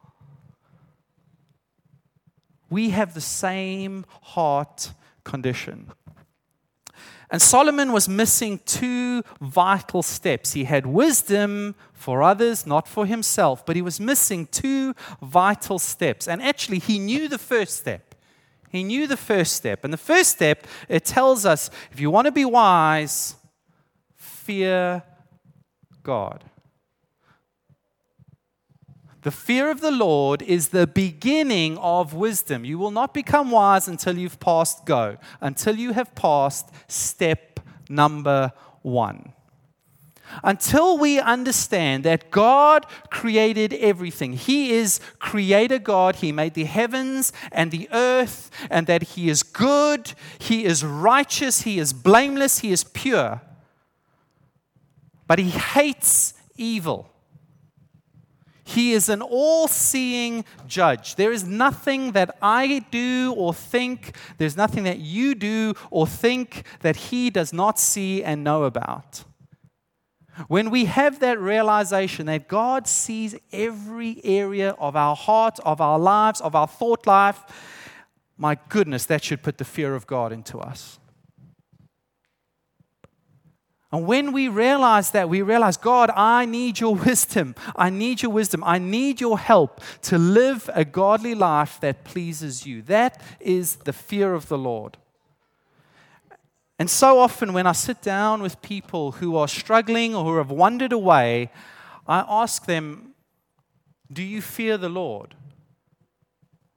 We 2.71 2.91
have 2.91 3.15
the 3.15 3.21
same 3.21 4.07
heart 4.23 4.93
condition. 5.25 5.93
And 7.33 7.41
Solomon 7.41 7.93
was 7.93 8.11
missing 8.11 8.61
two 8.67 9.23
vital 9.41 10.03
steps. 10.03 10.53
He 10.53 10.65
had 10.65 10.85
wisdom 10.85 11.75
for 11.95 12.23
others, 12.23 12.67
not 12.67 12.87
for 12.87 13.07
himself, 13.07 13.65
but 13.65 13.75
he 13.75 13.81
was 13.81 13.99
missing 13.99 14.47
two 14.47 14.95
vital 15.23 15.79
steps. 15.79 16.29
And 16.29 16.43
actually, 16.43 16.79
he 16.79 16.99
knew 16.99 17.29
the 17.29 17.39
first 17.39 17.79
step. 17.79 18.15
He 18.69 18.85
knew 18.85 19.07
the 19.07 19.17
first 19.17 19.55
step. 19.55 19.83
And 19.83 19.95
the 19.95 19.97
first 19.99 20.33
step, 20.33 20.67
it 20.91 21.07
tells 21.07 21.47
us 21.47 21.71
if 21.91 21.99
you 21.99 22.11
want 22.11 22.27
to 22.27 22.33
be 22.33 22.45
wise, 22.45 23.37
fear 24.15 25.03
God. 26.03 26.45
The 29.23 29.31
fear 29.31 29.71
of 29.71 29.81
the 29.81 29.93
Lord 29.93 30.43
is 30.43 30.69
the 30.69 30.87
beginning 30.87 31.79
of 31.79 32.13
wisdom. 32.13 32.65
You 32.65 32.79
will 32.79 32.91
not 32.91 33.15
become 33.15 33.53
wise 33.53 33.87
until 33.87 34.19
you've 34.19 34.41
passed 34.41 34.85
go, 34.85 35.17
until 35.41 35.77
you 35.77 35.93
have 35.93 36.15
passed 36.17 36.71
step 36.89 37.61
number 37.89 38.53
one. 38.83 39.33
Until 40.43 40.99
we 40.99 41.21
understand 41.21 42.05
that 42.05 42.31
God 42.31 42.87
created 43.11 43.75
everything, 43.75 44.33
He 44.33 44.73
is 44.73 44.99
Creator 45.19 45.79
God, 45.81 46.17
He 46.17 46.33
made 46.33 46.55
the 46.55 46.65
heavens 46.65 47.33
and 47.53 47.71
the 47.71 47.89
earth, 47.93 48.51
and 48.71 48.87
that 48.87 49.03
He 49.03 49.29
is 49.29 49.43
good, 49.43 50.15
He 50.39 50.65
is 50.65 50.85
righteous, 50.85 51.63
He 51.63 51.79
is 51.79 51.93
blameless, 51.93 52.61
He 52.61 52.73
is 52.73 52.83
pure. 52.83 53.43
But 55.29 55.39
He 55.39 55.51
hates 55.51 56.35
evil. 56.57 57.12
He 58.65 58.93
is 58.93 59.09
an 59.09 59.23
all 59.23 59.67
seeing 59.67 60.45
judge. 60.67 61.17
There 61.17 61.33
is 61.33 61.45
nothing 61.45 62.13
that 62.13 62.37
I 62.41 62.85
do 62.91 63.35
or 63.37 63.53
think, 63.53 64.17
there's 64.39 64.57
nothing 64.57 64.85
that 64.85 64.99
you 64.99 65.35
do 65.35 65.75
or 65.91 66.07
think 66.07 66.65
that 66.81 66.97
He 66.97 67.31
does 67.31 67.53
not 67.53 67.79
see 67.79 68.23
and 68.23 68.45
know 68.45 68.65
about. 68.65 69.25
When 70.49 70.71
we 70.71 70.87
have 70.87 71.21
that 71.21 71.39
realization 71.39 72.27
that 72.27 72.49
God 72.49 72.87
sees 72.87 73.35
every 73.53 74.21
area 74.25 74.71
of 74.79 74.97
our 74.97 75.15
heart, 75.15 75.59
of 75.61 75.81
our 75.81 75.99
lives, 75.99 76.41
of 76.41 76.55
our 76.55 76.67
thought 76.67 77.07
life, 77.07 77.43
my 78.39 78.57
goodness, 78.69 79.05
that 79.07 79.23
should 79.23 79.43
put 79.43 79.59
the 79.59 79.65
fear 79.65 79.95
of 79.95 80.07
God 80.07 80.33
into 80.33 80.59
us. 80.59 80.99
And 83.93 84.07
when 84.07 84.33
we 84.33 84.49
realize 84.49 85.11
that, 85.11 85.29
we 85.29 85.43
realize, 85.43 85.77
God, 85.77 86.11
I 86.17 86.47
need 86.47 86.81
your 86.81 86.95
wisdom. 87.07 87.55
I 87.77 87.91
need 87.91 88.23
your 88.23 88.33
wisdom. 88.33 88.65
I 88.65 88.79
need 88.79 89.21
your 89.21 89.39
help 89.39 89.83
to 90.03 90.17
live 90.17 90.71
a 90.73 90.85
godly 90.85 91.35
life 91.35 91.79
that 91.81 92.05
pleases 92.05 92.67
you. 92.67 92.81
That 92.83 93.21
is 93.39 93.77
the 93.77 93.93
fear 93.93 94.33
of 94.33 94.49
the 94.49 94.59
Lord. 94.59 94.97
And 96.79 96.89
so 96.89 97.21
often, 97.21 97.53
when 97.53 97.67
I 97.67 97.73
sit 97.73 98.01
down 98.01 98.43
with 98.43 98.63
people 98.63 99.13
who 99.13 99.37
are 99.37 99.47
struggling 99.47 100.17
or 100.17 100.25
who 100.25 100.37
have 100.39 100.51
wandered 100.51 100.93
away, 100.93 101.51
I 102.09 102.25
ask 102.27 102.65
them, 102.65 103.11
Do 104.11 104.23
you 104.23 104.41
fear 104.41 104.79
the 104.79 104.89
Lord? 104.89 105.35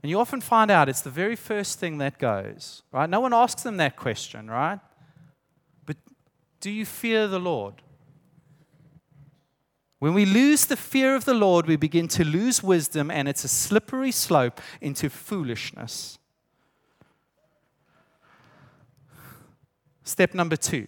And 0.04 0.10
you 0.10 0.19
often 0.19 0.41
find 0.41 0.69
out 0.69 0.89
it's 0.89 1.01
the 1.01 1.10
very 1.10 1.36
first 1.36 1.80
thing 1.80 1.97
that 1.97 2.19
goes, 2.19 2.84
right? 2.91 3.10
No 3.10 3.21
one 3.21 3.34
asks 3.34 3.63
them 3.63 3.78
that 3.78 3.95
question, 3.95 4.47
right? 4.47 4.80
Do 6.65 6.71
you 6.71 6.84
fear 6.84 7.28
the 7.28 7.38
Lord? 7.38 7.84
When 9.99 10.15
we 10.15 10.25
lose 10.25 10.65
the 10.65 10.75
fear 10.75 11.15
of 11.15 11.23
the 11.23 11.36
Lord, 11.36 11.67
we 11.67 11.75
begin 11.75 12.08
to 12.08 12.25
lose 12.25 12.63
wisdom, 12.63 13.12
and 13.12 13.28
it's 13.28 13.43
a 13.43 13.47
slippery 13.47 14.12
slope 14.12 14.60
into 14.82 15.12
foolishness. 15.12 16.17
Step 20.04 20.34
number 20.34 20.56
two 20.56 20.88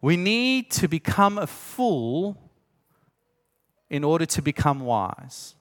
we 0.00 0.16
need 0.16 0.70
to 0.70 0.88
become 0.88 1.36
a 1.36 1.46
fool 1.46 2.38
in 3.90 4.02
order 4.02 4.24
to 4.24 4.40
become 4.40 4.80
wise. 4.80 5.56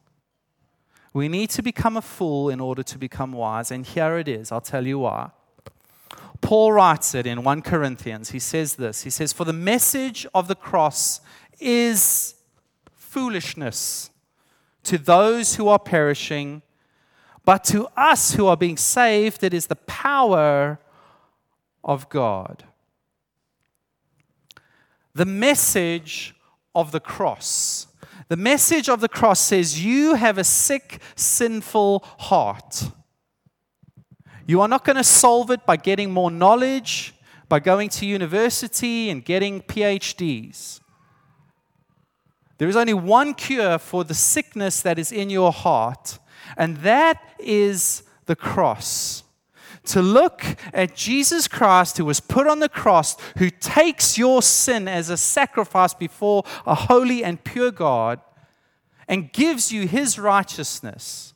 We 1.11 1.27
need 1.27 1.49
to 1.49 1.61
become 1.61 1.97
a 1.97 2.01
fool 2.01 2.49
in 2.49 2.61
order 2.61 2.83
to 2.83 2.97
become 2.97 3.33
wise. 3.33 3.69
And 3.69 3.85
here 3.85 4.17
it 4.17 4.29
is. 4.29 4.49
I'll 4.53 4.61
tell 4.61 4.87
you 4.87 4.99
why. 4.99 5.31
Paul 6.49 6.73
writes 6.73 7.13
it 7.13 7.27
in 7.27 7.43
1 7.43 7.61
Corinthians. 7.61 8.31
He 8.31 8.39
says 8.39 8.77
this 8.77 9.03
He 9.03 9.11
says, 9.11 9.31
For 9.31 9.45
the 9.45 9.53
message 9.53 10.25
of 10.33 10.47
the 10.47 10.55
cross 10.55 11.21
is 11.59 12.33
foolishness 12.95 14.09
to 14.81 14.97
those 14.97 15.57
who 15.57 15.67
are 15.67 15.77
perishing 15.77 16.63
but 17.45 17.63
to 17.65 17.87
us 17.95 18.33
who 18.33 18.47
are 18.47 18.57
being 18.57 18.77
saved, 18.77 19.43
it 19.43 19.53
is 19.53 19.67
the 19.67 19.75
power 19.75 20.79
of 21.83 22.09
God. 22.09 22.63
The 25.13 25.25
message 25.25 26.33
of 26.73 26.91
the 26.91 26.99
cross. 26.99 27.85
The 28.27 28.37
message 28.37 28.89
of 28.89 29.01
the 29.01 29.07
cross 29.07 29.39
says, 29.39 29.85
You 29.85 30.15
have 30.15 30.39
a 30.39 30.43
sick, 30.43 30.99
sinful 31.15 32.03
heart. 32.17 32.89
You 34.49 34.61
are 34.61 34.67
not 34.67 34.83
going 34.83 34.95
to 34.95 35.03
solve 35.03 35.51
it 35.51 35.63
by 35.67 35.77
getting 35.77 36.09
more 36.09 36.31
knowledge, 36.31 37.13
by 37.47 37.59
going 37.59 37.87
to 37.89 38.07
university 38.07 39.11
and 39.11 39.23
getting 39.23 39.61
PhDs. 39.61 40.79
There 42.57 42.67
is 42.67 42.75
only 42.75 42.95
one 42.95 43.35
cure 43.35 43.77
for 43.77 44.03
the 44.03 44.15
sickness 44.15 44.81
that 44.81 44.97
is 44.97 45.11
in 45.11 45.29
your 45.29 45.51
heart, 45.51 46.17
and 46.57 46.77
that 46.77 47.21
is 47.37 48.01
the 48.25 48.35
cross. 48.35 49.21
To 49.83 50.01
look 50.01 50.43
at 50.73 50.95
Jesus 50.95 51.47
Christ, 51.47 51.99
who 51.99 52.05
was 52.05 52.19
put 52.19 52.47
on 52.47 52.59
the 52.59 52.69
cross, 52.69 53.17
who 53.37 53.51
takes 53.51 54.17
your 54.17 54.41
sin 54.41 54.87
as 54.87 55.11
a 55.11 55.17
sacrifice 55.17 55.93
before 55.93 56.43
a 56.65 56.73
holy 56.73 57.23
and 57.23 57.43
pure 57.43 57.69
God 57.69 58.19
and 59.07 59.31
gives 59.31 59.71
you 59.71 59.87
his 59.87 60.17
righteousness. 60.17 61.35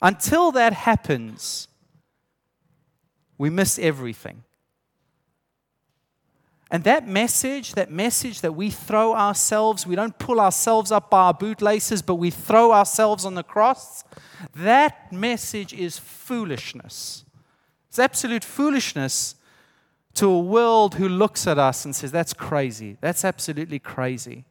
Until 0.00 0.52
that 0.52 0.72
happens, 0.72 1.68
we 3.38 3.50
miss 3.50 3.78
everything. 3.78 4.44
And 6.70 6.82
that 6.84 7.06
message, 7.06 7.74
that 7.74 7.90
message 7.90 8.40
that 8.40 8.52
we 8.52 8.70
throw 8.70 9.14
ourselves, 9.14 9.86
we 9.86 9.94
don't 9.94 10.18
pull 10.18 10.40
ourselves 10.40 10.90
up 10.90 11.10
by 11.10 11.26
our 11.26 11.34
bootlaces, 11.34 12.02
but 12.02 12.16
we 12.16 12.30
throw 12.30 12.72
ourselves 12.72 13.24
on 13.24 13.34
the 13.34 13.42
cross, 13.42 14.02
that 14.56 15.12
message 15.12 15.72
is 15.72 15.98
foolishness. 15.98 17.24
It's 17.88 17.98
absolute 17.98 18.42
foolishness 18.42 19.36
to 20.14 20.28
a 20.28 20.40
world 20.40 20.96
who 20.96 21.08
looks 21.08 21.46
at 21.46 21.58
us 21.58 21.84
and 21.84 21.94
says, 21.94 22.10
That's 22.10 22.32
crazy. 22.32 22.96
That's 23.00 23.24
absolutely 23.24 23.78
crazy. 23.78 24.44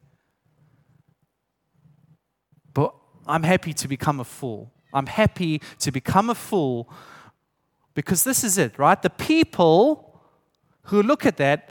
But 2.72 2.94
I'm 3.26 3.42
happy 3.42 3.72
to 3.74 3.88
become 3.88 4.20
a 4.20 4.24
fool. 4.24 4.72
I'm 4.92 5.06
happy 5.06 5.60
to 5.80 5.90
become 5.90 6.30
a 6.30 6.34
fool 6.34 6.88
because 7.94 8.24
this 8.24 8.44
is 8.44 8.58
it, 8.58 8.78
right? 8.78 9.00
The 9.00 9.10
people 9.10 10.20
who 10.84 11.02
look 11.02 11.24
at 11.24 11.36
that 11.38 11.70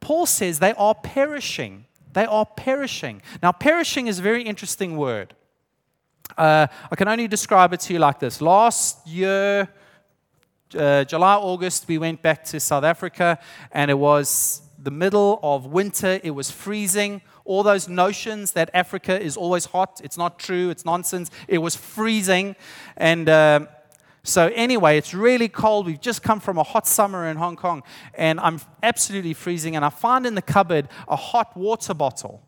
Paul 0.00 0.26
says 0.26 0.58
they 0.58 0.74
are 0.74 0.94
perishing. 0.94 1.84
They 2.12 2.24
are 2.24 2.46
perishing. 2.46 3.22
Now, 3.42 3.52
perishing 3.52 4.06
is 4.06 4.18
a 4.18 4.22
very 4.22 4.42
interesting 4.42 4.96
word. 4.96 5.34
Uh, 6.36 6.66
I 6.90 6.96
can 6.96 7.08
only 7.08 7.28
describe 7.28 7.72
it 7.72 7.80
to 7.80 7.92
you 7.92 7.98
like 7.98 8.20
this. 8.20 8.40
Last 8.40 9.06
year, 9.06 9.68
uh, 10.76 11.04
July, 11.04 11.34
August, 11.34 11.88
we 11.88 11.98
went 11.98 12.22
back 12.22 12.44
to 12.44 12.60
South 12.60 12.84
Africa, 12.84 13.38
and 13.72 13.90
it 13.90 13.98
was 13.98 14.62
the 14.78 14.90
middle 14.90 15.40
of 15.42 15.66
winter. 15.66 16.20
It 16.22 16.30
was 16.30 16.50
freezing. 16.50 17.22
All 17.44 17.62
those 17.62 17.88
notions 17.88 18.52
that 18.52 18.70
Africa 18.74 19.20
is 19.20 19.36
always 19.36 19.64
hot, 19.66 20.00
it's 20.04 20.18
not 20.18 20.38
true, 20.38 20.70
it's 20.70 20.84
nonsense. 20.84 21.30
It 21.48 21.58
was 21.58 21.74
freezing. 21.74 22.56
And. 22.96 23.28
Uh, 23.28 23.66
so, 24.22 24.50
anyway, 24.54 24.98
it's 24.98 25.14
really 25.14 25.48
cold. 25.48 25.86
We've 25.86 26.00
just 26.00 26.22
come 26.22 26.40
from 26.40 26.58
a 26.58 26.62
hot 26.62 26.86
summer 26.86 27.26
in 27.26 27.36
Hong 27.36 27.56
Kong, 27.56 27.82
and 28.14 28.38
I'm 28.40 28.60
absolutely 28.82 29.34
freezing. 29.34 29.76
And 29.76 29.84
I 29.84 29.90
find 29.90 30.26
in 30.26 30.34
the 30.34 30.42
cupboard 30.42 30.88
a 31.06 31.16
hot 31.16 31.56
water 31.56 31.94
bottle. 31.94 32.42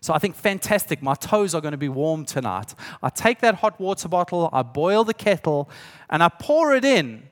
So 0.00 0.14
I 0.14 0.18
think, 0.18 0.36
fantastic, 0.36 1.02
my 1.02 1.14
toes 1.14 1.54
are 1.54 1.60
going 1.60 1.72
to 1.72 1.78
be 1.78 1.88
warm 1.88 2.24
tonight. 2.24 2.74
I 3.02 3.08
take 3.08 3.40
that 3.40 3.56
hot 3.56 3.80
water 3.80 4.08
bottle, 4.08 4.48
I 4.52 4.62
boil 4.62 5.04
the 5.04 5.14
kettle, 5.14 5.68
and 6.08 6.22
I 6.22 6.28
pour 6.28 6.74
it 6.74 6.84
in. 6.84 7.28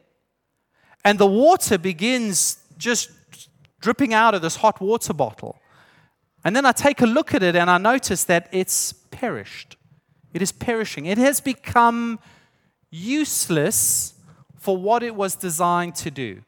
And 1.05 1.19
the 1.19 1.27
water 1.27 1.79
begins 1.79 2.59
just 2.77 3.11
dripping 3.81 4.13
out 4.13 4.35
of 4.35 4.43
this 4.43 4.57
hot 4.57 4.81
water 4.81 5.13
bottle. 5.13 5.59
And 6.45 6.55
then 6.55 6.67
I 6.67 6.73
take 6.73 7.01
a 7.01 7.07
look 7.07 7.35
at 7.35 7.43
it 7.43 7.57
and 7.57 7.71
I 7.71 7.79
notice 7.79 8.25
that 8.25 8.49
it's 8.53 8.93
perished. 8.93 9.77
It 10.33 10.43
is 10.43 10.53
perishing. 10.53 11.07
It 11.07 11.19
has 11.19 11.41
become 11.41 12.19
useless 12.91 14.15
for 14.59 14.77
what 14.77 15.03
it 15.03 15.15
was 15.15 15.37
designed 15.37 15.95
to 15.97 16.11
do. 16.11 16.43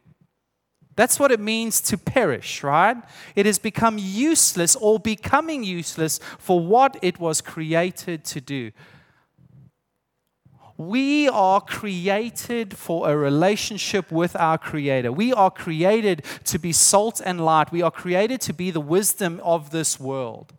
That's 0.97 1.21
what 1.21 1.31
it 1.31 1.39
means 1.39 1.81
to 1.83 1.97
perish, 1.97 2.65
right? 2.65 2.97
It 3.37 3.47
has 3.47 3.61
become 3.61 3.99
useless 3.99 4.75
or 4.75 4.99
becoming 4.99 5.63
useless 5.63 6.19
for 6.39 6.59
what 6.59 6.97
it 7.03 7.21
was 7.21 7.41
created 7.41 8.25
to 8.25 8.41
do. 8.41 8.73
We 10.77 11.29
are 11.29 11.61
created 11.61 12.77
for 12.77 13.09
a 13.09 13.17
relationship 13.17 14.11
with 14.11 14.35
our 14.37 14.59
Creator. 14.59 15.13
We 15.13 15.33
are 15.33 15.51
created 15.51 16.25
to 16.45 16.59
be 16.59 16.73
salt 16.73 17.21
and 17.25 17.45
light. 17.45 17.71
We 17.71 17.83
are 17.83 17.91
created 17.91 18.41
to 18.43 18.53
be 18.53 18.71
the 18.73 18.81
wisdom 18.81 19.41
of 19.45 19.71
this 19.71 20.01
world. 20.01 20.53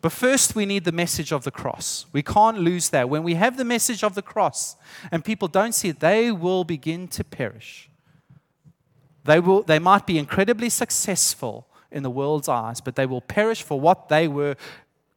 But 0.00 0.12
first, 0.12 0.54
we 0.54 0.64
need 0.64 0.84
the 0.84 0.92
message 0.92 1.30
of 1.30 1.44
the 1.44 1.50
cross. 1.50 2.06
We 2.12 2.22
can't 2.22 2.58
lose 2.58 2.88
that. 2.90 3.10
When 3.10 3.22
we 3.22 3.34
have 3.34 3.56
the 3.56 3.64
message 3.64 4.02
of 4.02 4.14
the 4.14 4.22
cross 4.22 4.76
and 5.10 5.24
people 5.24 5.46
don't 5.46 5.74
see 5.74 5.90
it, 5.90 6.00
they 6.00 6.32
will 6.32 6.64
begin 6.64 7.06
to 7.08 7.24
perish. 7.24 7.90
They, 9.24 9.40
will, 9.40 9.62
they 9.62 9.78
might 9.78 10.06
be 10.06 10.18
incredibly 10.18 10.70
successful 10.70 11.66
in 11.90 12.02
the 12.02 12.10
world's 12.10 12.48
eyes, 12.48 12.80
but 12.80 12.96
they 12.96 13.04
will 13.04 13.20
perish 13.20 13.62
for 13.62 13.78
what 13.78 14.08
they 14.08 14.26
were 14.26 14.56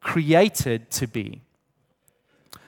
created 0.00 0.90
to 0.90 1.06
be. 1.06 1.40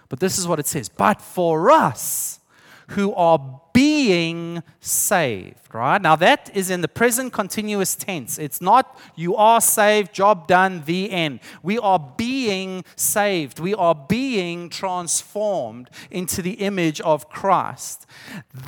But 0.08 0.20
this 0.20 0.38
is 0.38 0.46
what 0.46 0.58
it 0.58 0.66
says 0.66 0.88
But 0.88 1.20
for 1.20 1.70
us 1.70 2.40
who 2.88 3.12
are 3.14 3.60
being 3.72 4.62
saved, 4.80 5.74
right? 5.74 6.00
Now 6.00 6.16
that 6.16 6.50
is 6.54 6.70
in 6.70 6.80
the 6.80 6.88
present 6.88 7.32
continuous 7.32 7.94
tense. 7.94 8.38
It's 8.38 8.60
not 8.60 8.98
you 9.14 9.36
are 9.36 9.60
saved, 9.60 10.14
job 10.14 10.48
done, 10.48 10.82
the 10.86 11.10
end. 11.10 11.40
We 11.62 11.78
are 11.78 11.98
being 11.98 12.84
saved. 12.96 13.60
We 13.60 13.74
are 13.74 13.94
being 13.94 14.70
transformed 14.70 15.90
into 16.10 16.40
the 16.40 16.52
image 16.52 17.00
of 17.02 17.28
Christ. 17.28 18.06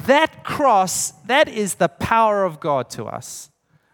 That 0.05 0.45
cross, 0.45 1.13
that 1.27 1.49
is 1.49 1.77
the 1.77 1.89
power 1.89 2.45
of 2.45 2.61
God 2.61 2.91
to 2.91 3.07
us. 3.07 3.51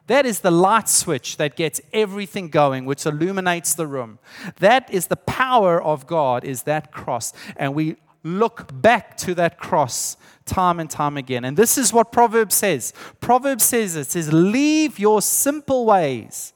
That 0.06 0.26
is 0.26 0.40
the 0.40 0.50
light 0.50 0.88
switch 0.88 1.38
that 1.38 1.56
gets 1.56 1.80
everything 1.92 2.48
going, 2.48 2.84
which 2.84 3.06
illuminates 3.06 3.74
the 3.74 3.86
room. 3.86 4.18
That 4.58 4.92
is 4.92 5.06
the 5.06 5.16
power 5.16 5.82
of 5.82 6.06
God, 6.06 6.44
is 6.44 6.64
that 6.64 6.92
cross. 6.92 7.32
And 7.56 7.74
we 7.74 7.96
look 8.24 8.68
back 8.80 9.16
to 9.18 9.34
that 9.36 9.58
cross 9.58 10.16
time 10.46 10.80
and 10.80 10.90
time 10.90 11.16
again. 11.16 11.44
And 11.44 11.56
this 11.56 11.78
is 11.78 11.92
what 11.92 12.10
Proverbs 12.10 12.54
says. 12.54 12.92
Proverbs 13.20 13.64
says 13.64 13.94
it 13.94 14.06
says, 14.06 14.32
Leave 14.32 14.98
your 14.98 15.22
simple 15.22 15.86
ways 15.86 16.52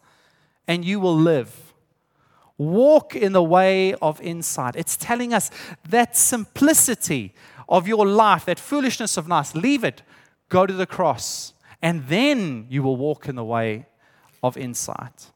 and 0.67 0.85
you 0.85 0.99
will 0.99 1.17
live. 1.17 1.73
Walk 2.57 3.15
in 3.15 3.33
the 3.33 3.43
way 3.43 3.95
of 3.95 4.21
insight. 4.21 4.75
It's 4.75 4.97
telling 4.97 5.33
us 5.33 5.51
that 5.89 6.17
simplicity 6.17 7.35
of 7.69 7.87
your 7.87 8.07
life, 8.07 8.47
that 8.47 8.59
foolishness 8.59 9.17
of 9.17 9.29
nice, 9.29 9.55
leave 9.55 9.85
it, 9.85 10.03
go 10.49 10.67
to 10.67 10.73
the 10.73 10.87
cross 10.87 11.53
and 11.83 12.07
then 12.09 12.67
you 12.69 12.83
will 12.83 12.97
walk 12.97 13.29
in 13.29 13.37
the 13.37 13.45
way 13.45 13.87
of 14.43 14.57
insight. 14.57 15.31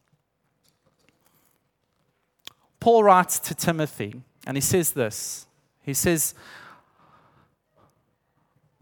Paul 2.81 3.05
writes 3.05 3.39
to 3.39 3.55
Timothy, 3.55 4.23
and 4.45 4.57
he 4.57 4.61
says 4.61 4.91
this. 4.91 5.47
He 5.83 5.95
says, 5.95 6.35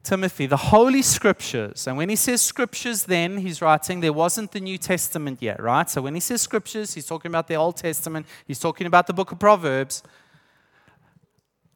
Timothy, 0.03 0.47
the 0.47 0.57
Holy 0.57 1.03
Scriptures, 1.03 1.87
and 1.87 1.97
when 1.97 2.09
he 2.09 2.17
says 2.17 2.41
Scriptures, 2.41 3.05
then 3.05 3.39
he's 3.39 3.61
writing, 3.61 4.01
there 4.01 4.13
wasn't 4.13 4.53
the 4.53 4.61
New 4.61 4.79
Testament 4.79 5.43
yet, 5.43 5.63
right? 5.63 5.91
So 5.91 6.01
when 6.03 6.15
he 6.15 6.21
says 6.21 6.41
Scriptures, 6.41 6.95
he's 6.95 7.07
talking 7.07 7.31
about 7.31 7.49
the 7.49 7.55
Old 7.55 7.77
Testament, 7.77 8.27
he's 8.47 8.59
talking 8.59 8.87
about 8.87 9.07
the 9.07 9.13
book 9.13 9.31
of 9.31 9.39
Proverbs. 9.39 10.03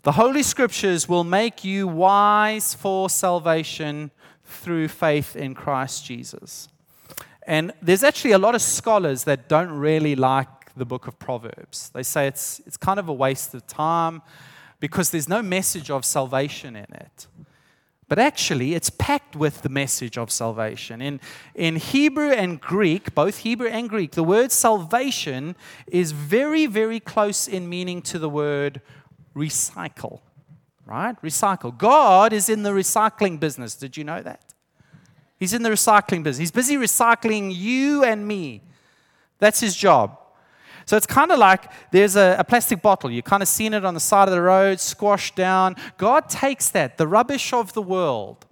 The 0.02 0.12
Holy 0.12 0.42
Scriptures 0.42 1.08
will 1.08 1.24
make 1.24 1.64
you 1.64 1.86
wise 1.86 2.74
for 2.74 3.10
salvation 3.10 4.10
through 4.44 4.88
faith 4.88 5.36
in 5.36 5.54
Christ 5.54 6.04
Jesus. 6.04 6.68
And 7.46 7.72
there's 7.82 8.02
actually 8.02 8.32
a 8.32 8.38
lot 8.38 8.54
of 8.54 8.62
scholars 8.62 9.24
that 9.24 9.48
don't 9.48 9.70
really 9.70 10.16
like 10.16 10.74
the 10.74 10.86
book 10.86 11.06
of 11.06 11.18
Proverbs. 11.18 11.90
They 11.90 12.02
say 12.02 12.26
it's, 12.26 12.60
it's 12.66 12.76
kind 12.76 12.98
of 12.98 13.08
a 13.08 13.12
waste 13.12 13.54
of 13.54 13.66
time 13.66 14.22
because 14.80 15.10
there's 15.10 15.28
no 15.28 15.42
message 15.42 15.90
of 15.90 16.04
salvation 16.04 16.76
in 16.76 16.86
it. 16.92 17.26
But 18.06 18.18
actually, 18.18 18.74
it's 18.74 18.90
packed 18.90 19.34
with 19.34 19.62
the 19.62 19.70
message 19.70 20.18
of 20.18 20.30
salvation. 20.30 21.00
In, 21.00 21.20
in 21.54 21.76
Hebrew 21.76 22.30
and 22.30 22.60
Greek, 22.60 23.14
both 23.14 23.38
Hebrew 23.38 23.68
and 23.68 23.88
Greek, 23.88 24.12
the 24.12 24.22
word 24.22 24.52
salvation 24.52 25.56
is 25.86 26.12
very, 26.12 26.66
very 26.66 27.00
close 27.00 27.48
in 27.48 27.68
meaning 27.68 28.02
to 28.02 28.18
the 28.18 28.28
word 28.28 28.82
recycle 29.34 30.20
right? 30.86 31.20
Recycle. 31.22 31.76
God 31.76 32.32
is 32.32 32.48
in 32.48 32.62
the 32.62 32.70
recycling 32.70 33.40
business. 33.40 33.74
Did 33.74 33.96
you 33.96 34.04
know 34.04 34.22
that? 34.22 34.54
He's 35.38 35.52
in 35.52 35.62
the 35.62 35.70
recycling 35.70 36.22
business. 36.22 36.38
He's 36.38 36.50
busy 36.50 36.76
recycling 36.76 37.54
you 37.54 38.04
and 38.04 38.26
me. 38.26 38.62
That's 39.38 39.60
his 39.60 39.74
job. 39.74 40.18
So 40.86 40.96
it's 40.96 41.06
kind 41.06 41.30
of 41.30 41.38
like 41.38 41.70
there's 41.90 42.16
a, 42.16 42.36
a, 42.38 42.44
plastic 42.44 42.82
bottle. 42.82 43.10
You've 43.10 43.24
kind 43.24 43.42
of 43.42 43.48
seen 43.48 43.72
it 43.72 43.84
on 43.84 43.94
the 43.94 44.00
side 44.00 44.28
of 44.28 44.34
the 44.34 44.42
road, 44.42 44.80
squashed 44.80 45.34
down. 45.34 45.76
God 45.96 46.28
takes 46.28 46.68
that, 46.70 46.98
the 46.98 47.06
rubbish 47.06 47.52
of 47.52 47.72
the 47.72 47.82
world, 47.82 48.46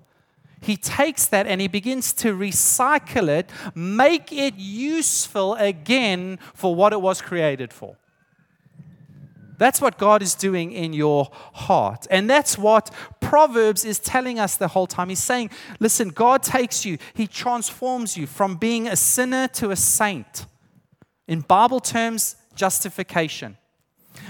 He 0.61 0.77
takes 0.77 1.27
that 1.27 1.47
and 1.47 1.61
He 1.61 1.69
begins 1.69 2.13
to 2.15 2.35
recycle 2.35 3.29
it, 3.29 3.51
make 3.75 4.33
it 4.33 4.55
useful 4.57 5.55
again 5.55 6.39
for 6.55 6.75
what 6.75 6.93
it 6.93 7.01
was 7.01 7.21
created 7.21 7.73
for. 7.73 7.97
That's 9.59 9.81
what 9.81 9.97
God 9.97 10.23
is 10.23 10.35
doing 10.35 10.73
in 10.73 10.93
your 10.93 11.31
heart. 11.53 12.07
And 12.11 12.29
that's 12.29 12.59
what 12.59 12.91
Proverbs 13.21 13.85
is 13.85 14.01
telling 14.01 14.41
us 14.41 14.57
the 14.57 14.67
whole 14.67 14.89
time. 14.89 15.09
He's 15.09 15.23
saying, 15.23 15.51
listen, 15.79 16.09
God 16.09 16.43
takes 16.43 16.85
you, 16.85 16.99
He 17.15 17.29
transforms 17.29 18.17
you 18.17 18.27
from 18.27 18.57
being 18.57 18.89
a 18.89 18.97
sinner 18.97 19.47
to 19.49 19.71
a 19.71 19.77
saint. 19.77 20.47
In 21.33 21.41
Bible 21.41 21.81
terms, 21.81 22.37
justification. 22.55 23.57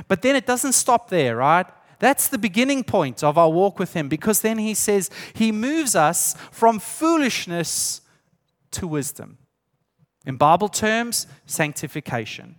But 0.06 0.22
then 0.22 0.36
it 0.36 0.46
doesn't 0.46 0.74
stop 0.74 1.10
there, 1.10 1.34
right? 1.34 1.66
That's 1.98 2.28
the 2.28 2.38
beginning 2.38 2.84
point 2.84 3.24
of 3.24 3.36
our 3.36 3.50
walk 3.50 3.80
with 3.80 3.92
Him 3.94 4.08
because 4.08 4.40
then 4.40 4.56
He 4.56 4.72
says 4.72 5.10
He 5.34 5.50
moves 5.50 5.96
us 5.96 6.36
from 6.52 6.78
foolishness 6.78 8.02
to 8.70 8.86
wisdom. 8.86 9.38
In 10.26 10.36
Bible 10.36 10.68
terms, 10.68 11.26
sanctification. 11.44 12.54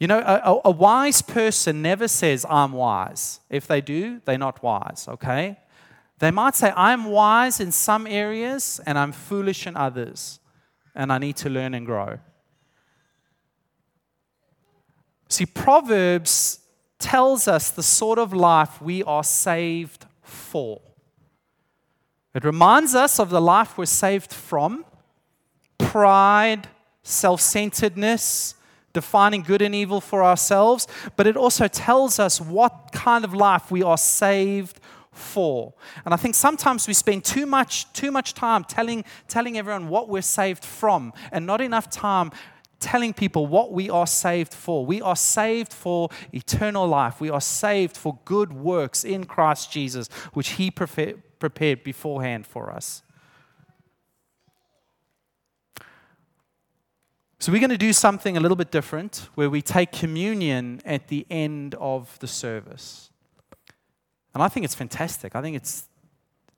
You 0.00 0.08
know, 0.08 0.18
a, 0.18 0.68
a, 0.68 0.70
wise 0.72 1.22
person 1.22 1.82
never 1.82 2.08
says, 2.08 2.44
I'm 2.50 2.72
wise. 2.72 3.38
If 3.48 3.68
they 3.68 3.80
do, 3.80 4.20
they're 4.24 4.38
not 4.38 4.60
wise, 4.60 5.06
okay? 5.08 5.56
They 6.18 6.32
might 6.32 6.56
say, 6.56 6.72
I'm 6.74 7.04
wise 7.04 7.60
in 7.60 7.70
some 7.70 8.08
areas 8.08 8.80
and 8.84 8.98
I'm 8.98 9.12
foolish 9.12 9.68
in 9.68 9.76
others, 9.76 10.40
and 10.96 11.12
I 11.12 11.18
need 11.18 11.36
to 11.36 11.48
learn 11.48 11.72
and 11.72 11.86
grow. 11.86 12.18
See, 15.28 15.46
Proverbs 15.46 16.60
tells 16.98 17.46
us 17.48 17.70
the 17.70 17.82
sort 17.82 18.18
of 18.18 18.32
life 18.32 18.80
we 18.80 19.02
are 19.02 19.24
saved 19.24 20.06
for. 20.22 20.80
It 22.34 22.44
reminds 22.44 22.94
us 22.94 23.18
of 23.18 23.30
the 23.30 23.40
life 23.40 23.78
we're 23.78 23.86
saved 23.86 24.32
from 24.32 24.84
pride, 25.78 26.68
self 27.02 27.40
centeredness, 27.40 28.54
defining 28.92 29.42
good 29.42 29.62
and 29.62 29.74
evil 29.74 30.00
for 30.00 30.22
ourselves, 30.24 30.86
but 31.16 31.26
it 31.26 31.36
also 31.36 31.68
tells 31.68 32.18
us 32.18 32.40
what 32.40 32.90
kind 32.92 33.24
of 33.24 33.34
life 33.34 33.70
we 33.70 33.82
are 33.82 33.98
saved 33.98 34.80
for. 35.12 35.72
And 36.04 36.12
I 36.12 36.16
think 36.16 36.34
sometimes 36.34 36.86
we 36.86 36.94
spend 36.94 37.24
too 37.24 37.46
much, 37.46 37.90
too 37.92 38.10
much 38.10 38.34
time 38.34 38.64
telling, 38.64 39.04
telling 39.28 39.56
everyone 39.56 39.88
what 39.88 40.08
we're 40.08 40.22
saved 40.22 40.64
from 40.64 41.12
and 41.32 41.46
not 41.46 41.60
enough 41.60 41.90
time 41.90 42.30
telling 42.86 43.12
people 43.12 43.48
what 43.48 43.72
we 43.72 43.90
are 43.90 44.06
saved 44.06 44.54
for. 44.54 44.86
We 44.86 45.02
are 45.02 45.16
saved 45.16 45.72
for 45.72 46.08
eternal 46.32 46.86
life. 46.86 47.20
We 47.20 47.30
are 47.30 47.40
saved 47.40 47.96
for 47.96 48.20
good 48.24 48.52
works 48.52 49.02
in 49.02 49.24
Christ 49.24 49.72
Jesus, 49.72 50.06
which 50.34 50.50
He 50.50 50.70
prepared 50.70 51.82
beforehand 51.82 52.46
for 52.46 52.72
us. 52.72 53.02
So, 57.40 57.50
we're 57.50 57.60
going 57.60 57.70
to 57.70 57.76
do 57.76 57.92
something 57.92 58.36
a 58.36 58.40
little 58.40 58.56
bit 58.56 58.70
different 58.70 59.28
where 59.34 59.50
we 59.50 59.62
take 59.62 59.90
communion 59.90 60.80
at 60.84 61.08
the 61.08 61.26
end 61.28 61.74
of 61.80 62.16
the 62.20 62.28
service. 62.28 63.10
And 64.32 64.44
I 64.44 64.48
think 64.48 64.64
it's 64.64 64.76
fantastic. 64.76 65.34
I 65.34 65.42
think 65.42 65.56
it's, 65.56 65.88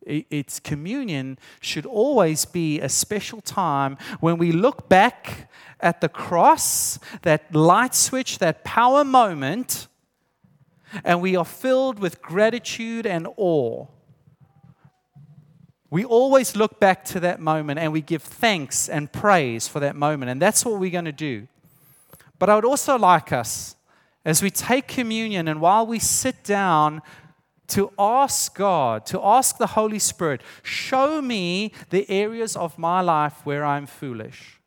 it's 0.02 0.60
communion 0.60 1.38
should 1.60 1.86
always 1.86 2.44
be 2.44 2.80
a 2.80 2.88
special 2.88 3.40
time 3.40 3.98
when 4.20 4.38
we 4.38 4.52
look 4.52 4.88
back 4.88 5.50
at 5.80 6.00
the 6.00 6.08
cross, 6.08 6.98
that 7.22 7.54
light 7.54 7.94
switch, 7.94 8.38
that 8.38 8.64
power 8.64 9.04
moment, 9.04 9.86
and 11.04 11.20
we 11.20 11.36
are 11.36 11.44
filled 11.44 11.98
with 11.98 12.22
gratitude 12.22 13.06
and 13.06 13.28
awe 13.36 13.86
we 15.90 16.04
always 16.04 16.54
look 16.54 16.78
back 16.78 17.04
to 17.06 17.20
that 17.20 17.40
moment 17.40 17.78
and 17.78 17.92
we 17.92 18.02
give 18.02 18.22
thanks 18.22 18.88
and 18.88 19.10
praise 19.10 19.66
for 19.66 19.80
that 19.80 19.96
moment. 19.96 20.30
And 20.30 20.40
that's 20.40 20.64
what 20.64 20.78
we're 20.78 20.90
going 20.90 21.06
to 21.06 21.12
do. 21.12 21.48
But 22.38 22.50
I 22.50 22.54
would 22.54 22.64
also 22.64 22.98
like 22.98 23.32
us, 23.32 23.74
as 24.24 24.42
we 24.42 24.50
take 24.50 24.86
communion 24.86 25.48
and 25.48 25.60
while 25.60 25.86
we 25.86 25.98
sit 25.98 26.44
down, 26.44 27.00
to 27.68 27.92
ask 27.98 28.54
God, 28.54 29.06
to 29.06 29.20
ask 29.22 29.58
the 29.58 29.68
Holy 29.68 29.98
Spirit, 29.98 30.42
show 30.62 31.20
me 31.22 31.72
the 31.90 32.08
areas 32.10 32.56
of 32.56 32.78
my 32.78 33.00
life 33.00 33.44
where 33.44 33.64
I'm 33.64 33.86
foolish. 33.86 34.60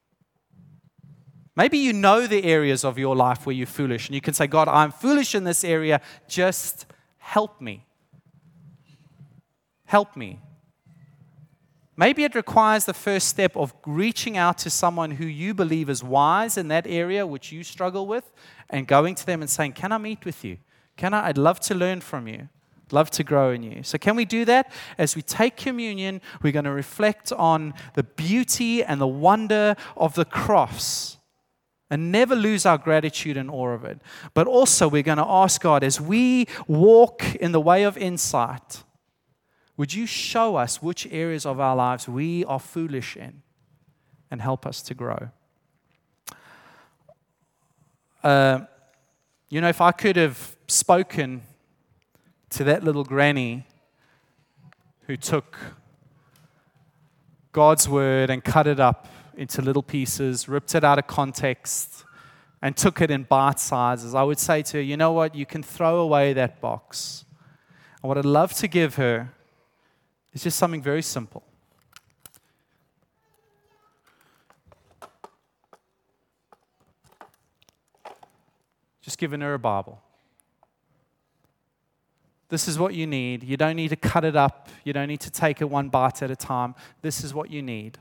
Maybe 1.56 1.78
you 1.78 1.93
know 1.93 2.28
the 2.28 2.43
areas 2.45 2.86
of 2.86 2.97
your 2.97 3.16
life 3.16 3.45
where 3.45 3.56
you're 3.56 3.68
foolish, 3.68 4.08
and 4.08 4.16
you 4.16 4.22
can 4.22 4.34
say, 4.34 4.47
God, 4.47 4.68
I'm 4.68 4.91
foolish 4.91 5.36
in 5.36 5.43
this 5.43 5.64
area, 5.64 5.99
just 6.28 6.86
help 7.18 7.60
me. 7.60 7.86
Help 9.86 10.16
me. 10.16 10.39
Maybe 11.97 12.24
it 12.24 12.36
requires 12.36 12.86
the 12.86 12.93
first 12.93 13.28
step 13.28 13.56
of 13.58 13.74
reaching 13.86 14.38
out 14.38 14.58
to 14.60 14.70
someone 14.70 15.12
who 15.12 15.26
you 15.26 15.54
believe 15.54 15.89
is 15.89 16.04
wise 16.04 16.58
in 16.58 16.70
that 16.70 16.88
area 16.88 17.28
which 17.28 17.52
you 17.52 17.64
struggle 17.64 18.08
with 18.08 18.32
and 18.70 18.88
going 18.88 19.14
to 19.16 19.26
them 19.26 19.41
and 19.41 19.49
saying, 19.49 19.74
Can 19.74 19.91
I 19.91 19.97
meet 19.97 20.24
with 20.24 20.43
you? 20.43 20.58
Can 20.95 21.14
I? 21.14 21.28
I'd 21.28 21.38
love 21.38 21.60
to 21.62 21.76
learn 21.76 21.99
from 21.99 22.28
you. 22.28 22.47
Love 22.92 23.10
to 23.12 23.24
grow 23.24 23.52
in 23.52 23.64
you. 23.64 23.84
So, 23.84 23.98
can 23.98 24.16
we 24.16 24.26
do 24.26 24.46
that? 24.46 24.72
As 24.98 25.16
we 25.16 25.22
take 25.22 25.56
communion, 25.56 26.22
we're 26.42 26.52
going 26.52 26.66
to 26.66 26.72
reflect 26.72 27.32
on 27.32 27.74
the 27.94 28.04
beauty 28.04 28.84
and 28.84 29.00
the 29.00 29.08
wonder 29.08 29.76
of 29.96 30.16
the 30.16 30.26
cross 30.26 31.18
and 31.89 32.12
never 32.12 32.36
lose 32.36 32.66
our 32.66 32.78
gratitude 32.78 33.36
and 33.38 33.52
awe 33.52 33.70
of 33.70 33.84
it. 33.84 34.02
But 34.34 34.48
also, 34.48 34.88
we're 34.88 35.04
going 35.04 35.18
to 35.18 35.28
ask 35.28 35.62
God 35.62 35.84
as 35.84 36.00
we 36.00 36.48
walk 36.68 37.36
in 37.36 37.52
the 37.52 37.62
way 37.62 37.84
of 37.84 37.98
insight 37.98 38.84
Would 39.78 39.94
you 39.94 40.06
show 40.06 40.58
us 40.58 40.82
which 40.82 41.08
areas 41.12 41.46
of 41.46 41.60
our 41.60 41.76
lives 41.76 42.08
we 42.08 42.46
are 42.46 42.60
foolish 42.60 43.18
in 43.18 43.42
and 44.30 44.42
help 44.42 44.66
us 44.66 44.82
to 44.84 44.94
grow? 44.94 45.30
Uh, 48.24 48.60
you 49.50 49.60
know, 49.60 49.70
if 49.70 49.82
I 49.82 49.92
could 49.92 50.18
have 50.18 50.56
spoken 50.68 51.42
to 52.52 52.64
that 52.66 52.84
little 52.84 53.04
granny 53.04 53.66
who 55.08 55.18
took 55.18 55.58
God's 57.52 57.89
word 57.89 58.30
and 58.30 58.43
cut 58.43 58.68
it 58.68 58.80
up 58.80 59.08
into 59.36 59.62
little 59.62 59.84
pieces, 59.84 60.47
ripped 60.47 60.76
it 60.76 60.84
out 60.84 60.99
of 60.99 61.08
context, 61.08 62.06
and 62.62 62.78
took 62.78 63.02
it 63.02 63.10
in 63.10 63.24
bite 63.24 63.60
sizes, 63.60 64.14
I 64.14 64.24
would 64.24 64.38
say 64.38 64.62
to 64.62 64.78
her, 64.78 64.84
you 64.84 64.95
know 64.95 65.12
what? 65.14 65.34
You 65.34 65.45
can 65.45 65.64
throw 65.64 65.99
away 65.99 66.34
that 66.34 66.62
box. 66.62 67.26
And 68.02 68.08
what 68.08 68.18
I'd 68.18 68.26
love 68.26 68.54
to 68.54 68.68
give 68.68 68.95
her 68.95 69.34
is 70.34 70.43
just 70.43 70.58
something 70.58 70.82
very 70.82 71.02
simple. 71.02 71.43
Just 79.02 79.18
giving 79.18 79.41
her 79.41 79.56
a 79.56 79.60
Bible. 79.60 79.99
This 82.52 82.68
is 82.68 82.78
what 82.78 82.93
you 82.93 83.08
need. 83.08 83.45
You 83.45 83.56
don't 83.56 83.78
need 83.78 83.88
to 83.88 83.95
cut 83.95 84.26
it 84.26 84.36
up. 84.36 84.68
You 84.84 84.91
don't 84.91 85.08
need 85.08 85.22
to 85.22 85.32
take 85.32 85.62
it 85.62 85.70
one 85.70 85.88
bite 85.88 86.22
at 86.22 86.30
a 86.30 86.36
time. 86.36 86.76
This 87.02 87.24
is 87.24 87.34
what 87.34 87.49
you 87.49 87.62
need. 87.62 87.97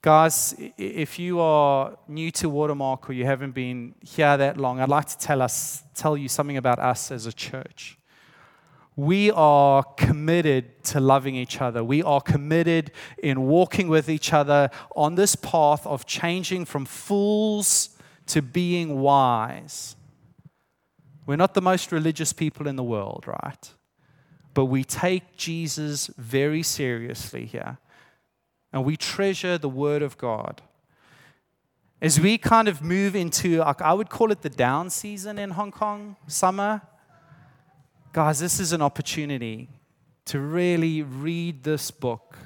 Guys, 0.00 0.54
if 0.78 1.18
you 1.18 1.38
are 1.38 1.98
new 2.08 2.30
to 2.30 2.48
Watermark 2.48 3.10
or 3.10 3.12
you 3.12 3.26
haven't 3.26 3.50
been 3.50 3.94
here 4.00 4.38
that 4.38 4.56
long, 4.56 4.80
I'd 4.80 4.88
like 4.88 5.04
to 5.04 5.18
tell 5.18 5.42
us, 5.42 5.82
tell 5.94 6.16
you 6.16 6.30
something 6.30 6.56
about 6.56 6.78
us 6.78 7.10
as 7.10 7.26
a 7.26 7.32
church. 7.32 7.98
We 8.96 9.30
are 9.32 9.82
committed 9.98 10.82
to 10.84 11.00
loving 11.00 11.36
each 11.36 11.60
other. 11.60 11.84
We 11.84 12.02
are 12.02 12.22
committed 12.22 12.90
in 13.22 13.42
walking 13.42 13.88
with 13.88 14.08
each 14.08 14.32
other 14.32 14.70
on 14.94 15.16
this 15.16 15.36
path 15.36 15.86
of 15.86 16.06
changing 16.06 16.64
from 16.64 16.86
fools 16.86 17.90
to 18.28 18.40
being 18.40 19.00
wise. 19.00 19.96
We're 21.26 21.36
not 21.36 21.54
the 21.54 21.60
most 21.60 21.90
religious 21.90 22.32
people 22.32 22.68
in 22.68 22.76
the 22.76 22.84
world, 22.84 23.24
right? 23.26 23.70
But 24.54 24.66
we 24.66 24.84
take 24.84 25.36
Jesus 25.36 26.06
very 26.16 26.62
seriously 26.62 27.44
here. 27.44 27.78
And 28.72 28.84
we 28.84 28.96
treasure 28.96 29.58
the 29.58 29.68
Word 29.68 30.02
of 30.02 30.16
God. 30.16 30.62
As 32.00 32.20
we 32.20 32.38
kind 32.38 32.68
of 32.68 32.82
move 32.82 33.16
into, 33.16 33.62
I 33.62 33.92
would 33.92 34.08
call 34.08 34.30
it 34.30 34.42
the 34.42 34.50
down 34.50 34.90
season 34.90 35.38
in 35.38 35.50
Hong 35.50 35.72
Kong, 35.72 36.16
summer, 36.26 36.82
guys, 38.12 38.38
this 38.38 38.60
is 38.60 38.72
an 38.72 38.82
opportunity 38.82 39.68
to 40.26 40.38
really 40.38 41.02
read 41.02 41.64
this 41.64 41.90
book 41.90 42.36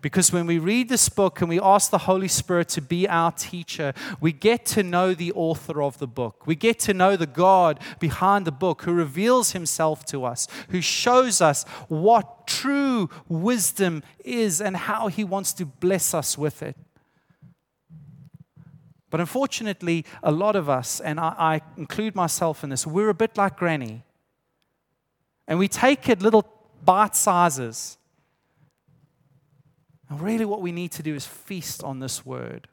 because 0.00 0.32
when 0.32 0.46
we 0.46 0.58
read 0.58 0.88
this 0.88 1.08
book 1.08 1.40
and 1.40 1.48
we 1.48 1.60
ask 1.60 1.90
the 1.90 1.98
Holy 1.98 2.28
Spirit 2.28 2.68
to 2.70 2.80
be 2.80 3.08
our 3.08 3.32
teacher, 3.32 3.92
we 4.20 4.32
get 4.32 4.64
to 4.66 4.82
know 4.82 5.14
the 5.14 5.32
author 5.32 5.82
of 5.82 5.98
the 5.98 6.06
book. 6.06 6.46
We 6.46 6.54
get 6.54 6.78
to 6.80 6.94
know 6.94 7.16
the 7.16 7.26
God 7.26 7.80
behind 7.98 8.46
the 8.46 8.52
book 8.52 8.82
who 8.82 8.92
reveals 8.92 9.52
himself 9.52 10.04
to 10.06 10.24
us, 10.24 10.48
who 10.70 10.80
shows 10.80 11.40
us 11.40 11.64
what 11.88 12.46
true 12.46 13.10
wisdom 13.28 14.02
is 14.24 14.60
and 14.60 14.76
how 14.76 15.08
he 15.08 15.24
wants 15.24 15.52
to 15.54 15.66
bless 15.66 16.14
us 16.14 16.38
with 16.38 16.62
it. 16.62 16.76
But 19.10 19.20
unfortunately, 19.20 20.04
a 20.22 20.32
lot 20.32 20.56
of 20.56 20.68
us, 20.68 21.00
and 21.00 21.18
I, 21.18 21.34
I 21.38 21.60
include 21.76 22.14
myself 22.14 22.62
in 22.62 22.70
this, 22.70 22.86
we're 22.86 23.08
a 23.08 23.14
bit 23.14 23.36
like 23.36 23.56
Granny. 23.56 24.04
And 25.46 25.58
we 25.58 25.68
take 25.68 26.08
it 26.08 26.22
little 26.22 26.46
bite 26.84 27.16
sizes 27.16 27.97
and 30.08 30.20
really, 30.20 30.44
what 30.44 30.62
we 30.62 30.72
need 30.72 30.92
to 30.92 31.02
do 31.02 31.14
is 31.14 31.26
feast 31.26 31.82
on 31.84 32.00
this 32.00 32.24
word 32.24 32.68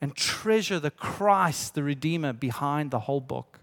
and 0.00 0.14
treasure 0.14 0.78
the 0.78 0.90
Christ, 0.90 1.74
the 1.74 1.82
Redeemer, 1.82 2.32
behind 2.32 2.90
the 2.90 3.00
whole 3.00 3.20
book. 3.20 3.60